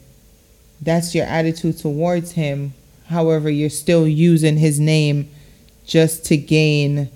That's 0.82 1.14
your 1.14 1.26
attitude 1.26 1.78
towards 1.78 2.32
him. 2.32 2.72
However, 3.10 3.50
you're 3.50 3.70
still 3.70 4.06
using 4.06 4.56
his 4.56 4.78
name 4.80 5.28
just 5.86 6.24
to 6.26 6.36
gain 6.36 7.08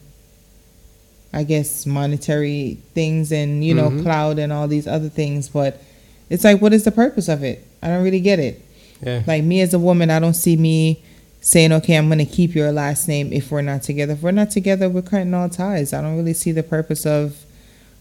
I 1.33 1.43
guess 1.43 1.85
monetary 1.85 2.79
things 2.95 3.33
and 3.33 3.65
you 3.65 3.75
know 3.75 3.91
Mhm. 3.91 4.03
cloud 4.03 4.39
and 4.39 4.53
all 4.53 4.69
these 4.69 4.87
other 4.87 5.09
things. 5.09 5.49
But 5.49 5.83
it's 6.31 6.45
like 6.45 6.61
what 6.63 6.73
is 6.73 6.85
the 6.85 6.93
purpose 6.93 7.29
of 7.29 7.43
it? 7.43 7.65
I 7.83 7.89
don't 7.89 8.05
really 8.05 8.21
get 8.21 8.39
it. 8.39 8.61
Yeah. 9.05 9.23
Like 9.27 9.43
me 9.45 9.61
as 9.61 9.75
a 9.75 9.79
woman 9.79 10.11
I 10.11 10.19
don't 10.21 10.35
see 10.35 10.57
me 10.57 11.01
saying 11.41 11.73
okay 11.73 11.97
I'm 11.97 12.07
going 12.07 12.19
to 12.19 12.25
keep 12.25 12.55
your 12.55 12.71
last 12.73 13.07
name 13.09 13.33
if 13.33 13.51
we're 13.51 13.63
not 13.63 13.83
together. 13.83 14.13
If 14.15 14.23
we're 14.23 14.31
not 14.31 14.51
together 14.53 14.89
we're 14.89 15.03
cutting 15.03 15.35
all 15.35 15.49
ties. 15.49 15.93
I 15.93 16.01
don't 16.03 16.17
really 16.17 16.35
see 16.35 16.53
the 16.53 16.63
purpose 16.63 17.05
of 17.05 17.37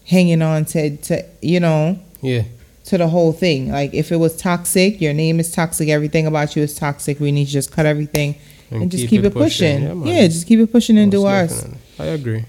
hanging 0.06 0.40
on 0.42 0.64
to 0.66 0.96
to 0.96 1.24
you 1.42 1.58
know? 1.60 1.98
Yeah 2.22 2.42
to 2.84 2.98
the 2.98 3.08
whole 3.08 3.32
thing 3.32 3.70
like 3.70 3.92
if 3.94 4.12
it 4.12 4.16
was 4.16 4.36
toxic 4.36 5.00
your 5.00 5.12
name 5.12 5.40
is 5.40 5.50
toxic 5.52 5.88
everything 5.88 6.26
about 6.26 6.54
you 6.54 6.62
is 6.62 6.74
toxic 6.74 7.18
we 7.20 7.32
need 7.32 7.46
to 7.46 7.52
just 7.52 7.72
cut 7.72 7.86
everything 7.86 8.34
and, 8.70 8.90
just 8.90 9.08
keep, 9.08 9.22
it 9.24 9.32
pushing, 9.32 9.82
Yeah, 9.82 10.20
yeah, 10.22 10.26
just 10.26 10.46
keep 10.46 10.58
it 10.58 10.72
pushing 10.72 10.98
and 10.98 11.12
Most 11.12 11.20
do 11.22 11.26
ours 11.26 11.54
definitely. 11.54 11.80
I 11.98 12.04
agree. 12.06 12.44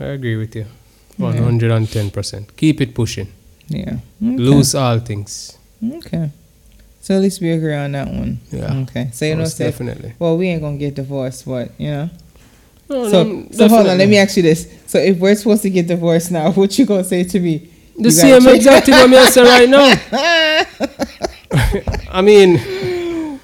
I 0.00 0.04
agree 0.06 0.36
with 0.36 0.56
you. 0.56 0.66
One 1.16 1.36
hundred 1.36 1.70
and 1.70 1.88
ten 1.88 2.10
percent. 2.10 2.56
Keep 2.56 2.80
it 2.80 2.94
pushing. 2.94 3.28
yeah 3.68 3.98
okay. 4.22 4.36
Lose 4.36 4.74
all 4.74 4.98
things. 4.98 5.56
Okay. 5.84 6.30
So 7.00 7.14
at 7.14 7.22
least 7.22 7.40
we 7.40 7.50
agree 7.50 7.74
on 7.74 7.92
that 7.92 8.08
one. 8.08 8.38
Yeah. 8.50 8.74
Okay. 8.82 9.10
So 9.12 9.24
you 9.24 9.36
know, 9.36 9.44
say, 9.44 9.66
definitely. 9.66 10.14
well, 10.18 10.36
we 10.36 10.48
ain't 10.48 10.62
gonna 10.62 10.76
get 10.76 10.94
divorced, 10.94 11.46
but 11.46 11.70
you 11.78 11.90
know. 11.90 12.10
No, 12.88 13.08
So, 13.10 13.24
no, 13.24 13.48
so 13.52 13.68
hold 13.68 13.86
on. 13.86 13.98
Let 13.98 14.08
me 14.08 14.18
ask 14.18 14.36
you 14.36 14.42
this. 14.42 14.72
So 14.86 14.98
if 14.98 15.18
we're 15.18 15.34
supposed 15.34 15.62
to 15.62 15.70
get 15.70 15.86
divorced 15.86 16.30
now, 16.30 16.50
what 16.58 16.78
you 16.78 16.86
gonna 16.86 17.04
say 17.04 17.24
to 17.24 17.40
me? 17.40 17.70
The 17.98 18.10
same 18.10 18.42
gotta 18.44 18.54
exact 18.54 18.86
thing 18.86 18.94
what 18.94 19.10
me 19.10 19.16
I 19.18 19.24
say 19.26 19.42
right 19.42 19.68
now. 19.68 19.94
I 22.10 22.22
mean, 22.22 22.58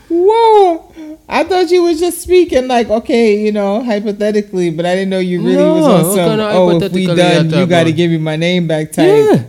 Whoa! 0.09 1.19
I 1.29 1.43
thought 1.45 1.71
you 1.71 1.83
was 1.83 1.99
just 1.99 2.21
speaking 2.23 2.69
like, 2.69 2.89
okay, 2.89 3.41
you 3.45 3.51
know, 3.53 3.83
hypothetically, 3.83 4.71
but 4.71 4.87
I 4.87 4.95
didn't 4.95 5.11
know 5.11 5.19
you 5.19 5.43
really 5.43 5.57
was 5.57 5.87
No, 5.87 5.95
on 5.97 6.05
what 6.05 6.15
some. 6.15 6.29
kind 6.29 6.41
of 6.41 6.55
Oh, 6.55 6.81
if 6.81 6.93
we 6.93 7.07
done, 7.07 7.51
you 7.51 7.67
got 7.67 7.85
to 7.85 7.93
give 7.93 8.11
me 8.11 8.19
my 8.19 8.37
name 8.37 8.67
back 8.69 8.93
type. 8.93 9.07
yeah. 9.09 9.43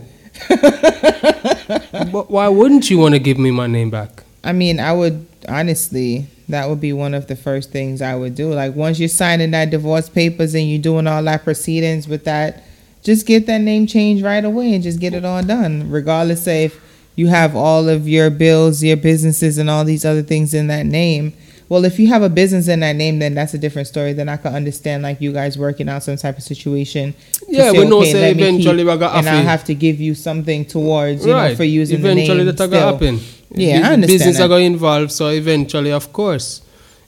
but 2.12 2.30
why 2.32 2.48
wouldn't 2.48 2.90
you 2.90 2.98
want 2.98 3.14
to 3.14 3.20
give 3.20 3.38
me 3.38 3.52
my 3.52 3.68
name 3.68 3.90
back? 3.90 4.24
I 4.44 4.52
mean, 4.54 4.80
I 4.80 4.92
would 4.94 5.26
honestly, 5.48 6.28
that 6.50 6.68
would 6.70 6.82
be 6.82 6.94
one 6.94 7.14
of 7.14 7.28
the 7.28 7.36
first 7.36 7.72
things 7.72 8.02
I 8.02 8.16
would 8.16 8.36
do. 8.36 8.54
Like 8.54 8.76
once 8.76 9.00
you're 9.00 9.08
signing 9.10 9.52
that 9.52 9.70
divorce 9.70 10.10
papers 10.10 10.56
and 10.56 10.70
you're 10.70 10.82
doing 10.82 11.08
all 11.08 11.24
that 11.24 11.44
proceedings 11.44 12.08
with 12.08 12.26
that, 12.26 12.64
just 13.06 13.26
get 13.26 13.46
that 13.46 13.62
name 13.62 13.86
changed 13.88 14.24
right 14.24 14.44
away 14.44 14.74
and 14.74 14.84
just 14.84 15.00
get 15.00 15.14
it 15.14 15.24
all 15.24 15.42
done, 15.44 15.90
regardless 15.90 16.46
of 16.48 16.54
if 16.54 16.82
you 17.16 17.28
have 17.28 17.56
all 17.56 17.88
of 17.88 18.10
your 18.10 18.30
bills, 18.30 18.84
your 18.84 18.98
businesses, 18.98 19.58
and 19.58 19.70
all 19.70 19.86
these 19.86 20.04
other 20.04 20.24
things 20.24 20.54
in 20.54 20.68
that 20.68 20.86
name. 20.86 21.32
Well, 21.70 21.86
if 21.86 21.98
you 22.00 22.08
have 22.10 22.22
a 22.22 22.30
business 22.30 22.68
in 22.68 22.82
that 22.82 22.96
name, 22.96 23.20
then 23.20 23.34
that's 23.34 23.54
a 23.54 23.58
different 23.58 23.88
story. 23.88 24.14
Then 24.14 24.28
I 24.30 24.38
can 24.38 24.54
understand 24.54 25.02
like 25.04 25.22
you 25.22 25.32
guys 25.32 25.58
working 25.58 25.88
out 25.90 26.04
some 26.04 26.18
type 26.18 26.38
of 26.38 26.44
situation. 26.44 27.16
Yeah, 27.48 27.72
we 27.72 27.86
know 27.86 28.04
say 28.04 28.32
eventually 28.32 28.84
keep- 28.84 28.92
and 28.92 29.30
I'll 29.30 29.44
have 29.44 29.64
to 29.66 29.74
give 29.76 30.00
you 30.02 30.14
something 30.14 30.66
towards 30.66 31.26
you 31.26 31.34
right. 31.34 31.50
know 31.52 31.56
for 31.56 31.64
using 31.64 32.00
eventually 32.00 32.28
the 32.28 32.36
name. 32.36 32.46
that 32.48 32.56
still. 32.58 32.68
gonna 32.70 32.92
happen. 32.92 33.20
Yeah, 33.52 33.78
I 33.78 33.82
Bus- 33.82 33.90
understand 33.94 34.08
Business 34.20 34.38
that. 34.38 34.44
are 34.44 34.48
going 34.48 34.62
to 34.64 34.74
involve, 34.74 35.12
so 35.12 35.30
eventually, 35.30 35.92
of 35.92 36.12
course, 36.12 36.62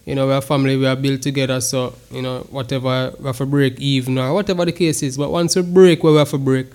you 0.08 0.16
know, 0.16 0.26
we're 0.26 0.38
a 0.38 0.42
family, 0.42 0.78
we 0.78 0.88
are 0.88 0.96
built 0.96 1.22
together, 1.22 1.60
so, 1.60 1.94
you 2.10 2.22
know, 2.22 2.40
whatever, 2.50 3.14
we 3.20 3.26
have 3.28 3.38
to 3.38 3.46
break 3.46 3.78
even 3.80 4.18
or 4.18 4.34
whatever 4.34 4.64
the 4.66 4.72
case 4.72 5.04
is. 5.04 5.18
But 5.18 5.30
once 5.32 5.56
we 5.58 5.62
break 5.62 6.02
where 6.04 6.14
we 6.14 6.20
have 6.20 6.30
to 6.32 6.38
break, 6.38 6.68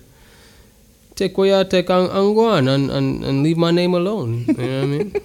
take 1.15 1.35
what 1.37 1.45
you 1.45 1.63
take 1.65 1.89
and, 1.89 2.09
and 2.11 2.35
go 2.35 2.49
on 2.49 2.67
and, 2.67 2.91
and, 2.91 3.23
and 3.25 3.43
leave 3.43 3.57
my 3.57 3.71
name 3.71 3.93
alone. 3.95 4.45
You 4.47 4.53
know 4.53 4.75
what 4.79 4.83
I 4.83 4.85
mean? 4.85 5.15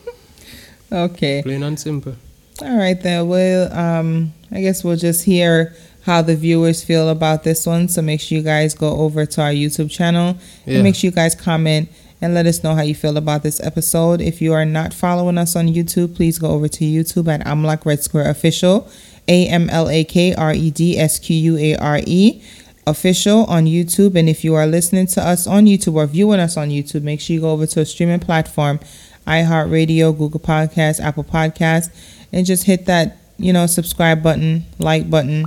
Okay. 0.90 1.42
Plain 1.42 1.62
and 1.64 1.78
simple. 1.78 2.14
All 2.62 2.76
right 2.78 2.98
then. 2.98 3.28
Well, 3.28 3.70
um, 3.76 4.32
I 4.50 4.62
guess 4.62 4.82
we'll 4.82 4.96
just 4.96 5.22
hear 5.24 5.74
how 6.04 6.22
the 6.22 6.34
viewers 6.34 6.82
feel 6.82 7.10
about 7.10 7.44
this 7.44 7.66
one. 7.66 7.88
So 7.88 8.00
make 8.00 8.22
sure 8.22 8.38
you 8.38 8.42
guys 8.42 8.72
go 8.72 8.96
over 8.96 9.26
to 9.26 9.42
our 9.42 9.50
YouTube 9.50 9.90
channel 9.90 10.38
Yeah. 10.64 10.76
and 10.76 10.84
make 10.84 10.94
sure 10.94 11.08
you 11.08 11.14
guys 11.14 11.34
comment 11.34 11.90
and 12.20 12.34
let 12.34 12.46
us 12.46 12.62
know 12.62 12.74
how 12.74 12.82
you 12.82 12.94
feel 12.94 13.16
about 13.16 13.42
this 13.42 13.60
episode. 13.60 14.20
If 14.20 14.40
you 14.42 14.52
are 14.52 14.64
not 14.64 14.92
following 14.92 15.38
us 15.38 15.54
on 15.54 15.68
YouTube, 15.68 16.16
please 16.16 16.38
go 16.38 16.50
over 16.50 16.68
to 16.68 16.84
YouTube 16.84 17.28
at 17.32 17.46
Amlak 17.46 17.84
Red 17.84 18.02
Square 18.02 18.30
Official, 18.30 18.90
A 19.28 19.48
M 19.48 19.70
L 19.70 19.88
A 19.88 20.04
K 20.04 20.34
R 20.34 20.52
E 20.52 20.70
D 20.70 20.98
S 20.98 21.18
Q 21.18 21.36
U 21.36 21.58
A 21.58 21.76
R 21.76 22.00
E. 22.06 22.42
official 22.88 23.44
on 23.44 23.66
YouTube. 23.66 24.16
And 24.16 24.28
if 24.28 24.42
you 24.44 24.54
are 24.54 24.66
listening 24.66 25.06
to 25.08 25.20
us 25.20 25.46
on 25.46 25.66
YouTube 25.66 25.94
or 25.94 26.06
viewing 26.06 26.40
us 26.40 26.56
on 26.56 26.70
YouTube, 26.70 27.02
make 27.02 27.20
sure 27.20 27.34
you 27.34 27.40
go 27.40 27.50
over 27.50 27.66
to 27.66 27.80
a 27.80 27.86
streaming 27.86 28.20
platform, 28.20 28.80
iHeartRadio, 29.26 30.16
Google 30.16 30.40
Podcasts, 30.40 31.00
Apple 31.00 31.24
Podcasts, 31.24 31.90
and 32.32 32.46
just 32.46 32.64
hit 32.64 32.86
that, 32.86 33.18
you 33.36 33.52
know, 33.52 33.66
subscribe 33.66 34.22
button, 34.22 34.64
like 34.78 35.08
button, 35.08 35.46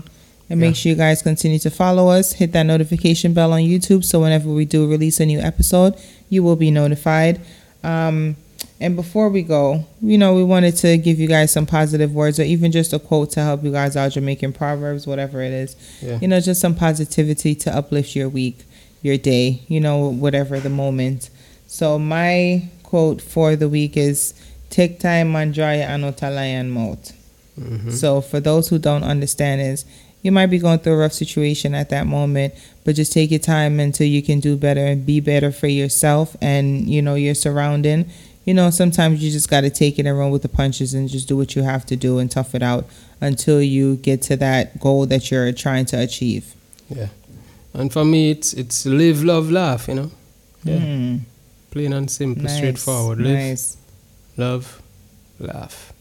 and 0.52 0.60
make 0.60 0.70
Yeah. 0.72 0.74
sure 0.74 0.90
you 0.92 0.96
guys 0.96 1.22
continue 1.22 1.60
to 1.60 1.70
follow 1.72 2.10
us. 2.10 2.34
Hit 2.34 2.52
that 2.52 2.64
notification 2.64 3.34
bell 3.34 3.54
on 3.54 3.62
YouTube 3.62 4.04
so 4.04 4.20
whenever 4.22 4.50
we 4.50 4.66
do 4.66 4.86
release 4.88 5.20
a 5.20 5.26
new 5.26 5.40
episode, 5.40 5.96
you 6.30 6.44
will 6.44 6.56
be 6.56 6.70
notified. 6.72 7.40
Um, 7.84 8.36
and 8.80 8.96
before 8.96 9.30
we 9.30 9.42
go, 9.44 9.86
you 10.02 10.18
know, 10.18 10.34
we 10.34 10.44
wanted 10.44 10.76
to 10.78 10.98
give 10.98 11.20
you 11.20 11.28
guys 11.28 11.52
some 11.52 11.66
positive 11.66 12.14
words 12.14 12.40
or 12.40 12.44
even 12.44 12.72
just 12.72 12.94
a 12.94 13.00
quote 13.00 13.32
to 13.32 13.42
help 13.42 13.64
you 13.64 13.72
guys 13.72 13.96
out, 13.96 14.12
Jamaican 14.12 14.54
proverbs, 14.54 15.08
whatever 15.08 15.42
it 15.42 15.52
is. 15.54 15.76
Yeah. 16.02 16.20
You 16.22 16.28
know, 16.28 16.40
just 16.40 16.60
some 16.62 16.76
positivity 16.76 17.56
to 17.56 17.76
uplift 17.76 18.16
your 18.16 18.28
week, 18.30 18.60
your 19.02 19.18
day, 19.18 19.62
you 19.68 19.80
know, 19.80 19.98
whatever 20.12 20.60
the 20.60 20.70
moment. 20.70 21.30
So 21.68 21.98
my 21.98 22.68
quote 22.84 23.22
for 23.22 23.56
the 23.56 23.70
week 23.70 23.96
is 23.98 24.34
take 24.70 25.00
time 25.00 25.32
mandraya 25.34 25.88
anotalayan 25.88 26.70
mouth. 26.70 27.14
Mhm. 27.60 27.92
So 27.92 28.22
for 28.22 28.40
those 28.40 28.70
who 28.70 28.80
don't 28.80 29.04
understand 29.04 29.62
is 29.62 29.86
you 30.22 30.32
might 30.32 30.48
be 30.48 30.60
going 30.60 30.80
through 30.80 30.94
a 30.94 30.98
rough 30.98 31.14
situation 31.14 31.74
at 31.76 31.90
that 31.90 32.06
moment, 32.08 32.54
but 32.84 32.96
just 32.96 33.12
take 33.14 33.32
your 33.32 33.40
time 33.40 33.80
until 33.80 34.08
you 34.08 34.22
can 34.22 34.40
do 34.40 34.56
better 34.56 34.86
and 34.86 35.06
be 35.06 35.20
better 35.20 35.52
for 35.52 35.68
yourself 35.68 36.36
and 36.42 36.90
you 36.90 37.02
know 37.02 37.16
your 37.16 37.36
surrounding. 37.36 38.10
You 38.46 38.54
know, 38.56 38.70
sometimes 38.72 39.24
you 39.24 39.30
just 39.32 39.50
got 39.50 39.62
to 39.62 39.70
take 39.70 40.00
it 40.00 40.06
and 40.08 40.18
run 40.18 40.32
with 40.32 40.42
the 40.42 40.50
punches 40.50 40.94
and 40.96 41.08
just 41.08 41.28
do 41.28 41.38
what 41.38 41.56
you 41.56 41.62
have 41.64 41.86
to 41.88 41.96
do 41.96 42.18
and 42.18 42.30
tough 42.30 42.56
it 42.56 42.64
out 42.64 42.86
until 43.22 43.62
you 43.62 43.98
get 43.98 44.22
to 44.24 44.36
that 44.38 44.80
goal 44.80 45.06
that 45.08 45.30
you're 45.30 45.52
trying 45.52 45.86
to 45.88 45.98
achieve. 46.02 46.54
Yeah. 46.90 47.10
And 47.74 47.94
for 47.94 48.04
me, 48.04 48.32
it's 48.32 48.54
it's 48.54 48.86
live, 48.86 49.24
love, 49.24 49.52
laugh. 49.52 49.88
You 49.88 49.96
know, 49.96 50.12
Yeah. 50.64 50.78
Mm, 50.78 51.20
plain 51.72 51.94
and 51.94 52.10
simple, 52.12 52.44
nice, 52.44 52.58
straightforward. 52.58 53.20
Live, 53.20 53.34
Nice. 53.38 53.78
love, 54.38 54.82
laugh. 55.40 55.94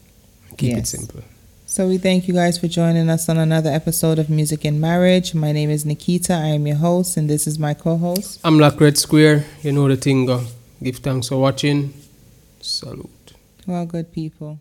Keep 0.56 0.78
it 0.78 0.87
simple. 0.87 1.22
So 1.70 1.87
we 1.87 1.98
thank 1.98 2.26
you 2.26 2.35
guys 2.35 2.59
for 2.59 2.66
joining 2.66 3.09
us 3.09 3.28
on 3.28 3.38
another 3.38 3.70
episode 3.70 4.18
of 4.18 4.28
Music 4.28 4.64
and 4.64 4.80
Marriage. 4.80 5.37
My 5.37 5.52
name 5.52 5.70
is 5.70 5.87
Nikita. 5.87 6.33
I 6.33 6.48
am 6.48 6.66
your 6.66 6.78
host, 6.78 7.16
and 7.16 7.30
this 7.30 7.46
is 7.46 7.61
my 7.61 7.74
co-host. 7.74 8.40
I'm 8.42 8.59
Amlak 8.59 8.80
Red 8.80 8.98
Square. 8.98 9.44
You 9.62 9.70
know 9.70 9.87
the 9.87 9.94
thing. 9.96 10.26
Go. 10.26 10.42
Give 10.83 10.96
thanks 10.96 11.28
for 11.28 11.38
watching. 11.38 11.94
Salute. 12.61 13.35
Well, 13.68 13.87
good 13.87 14.11
people. 14.11 14.59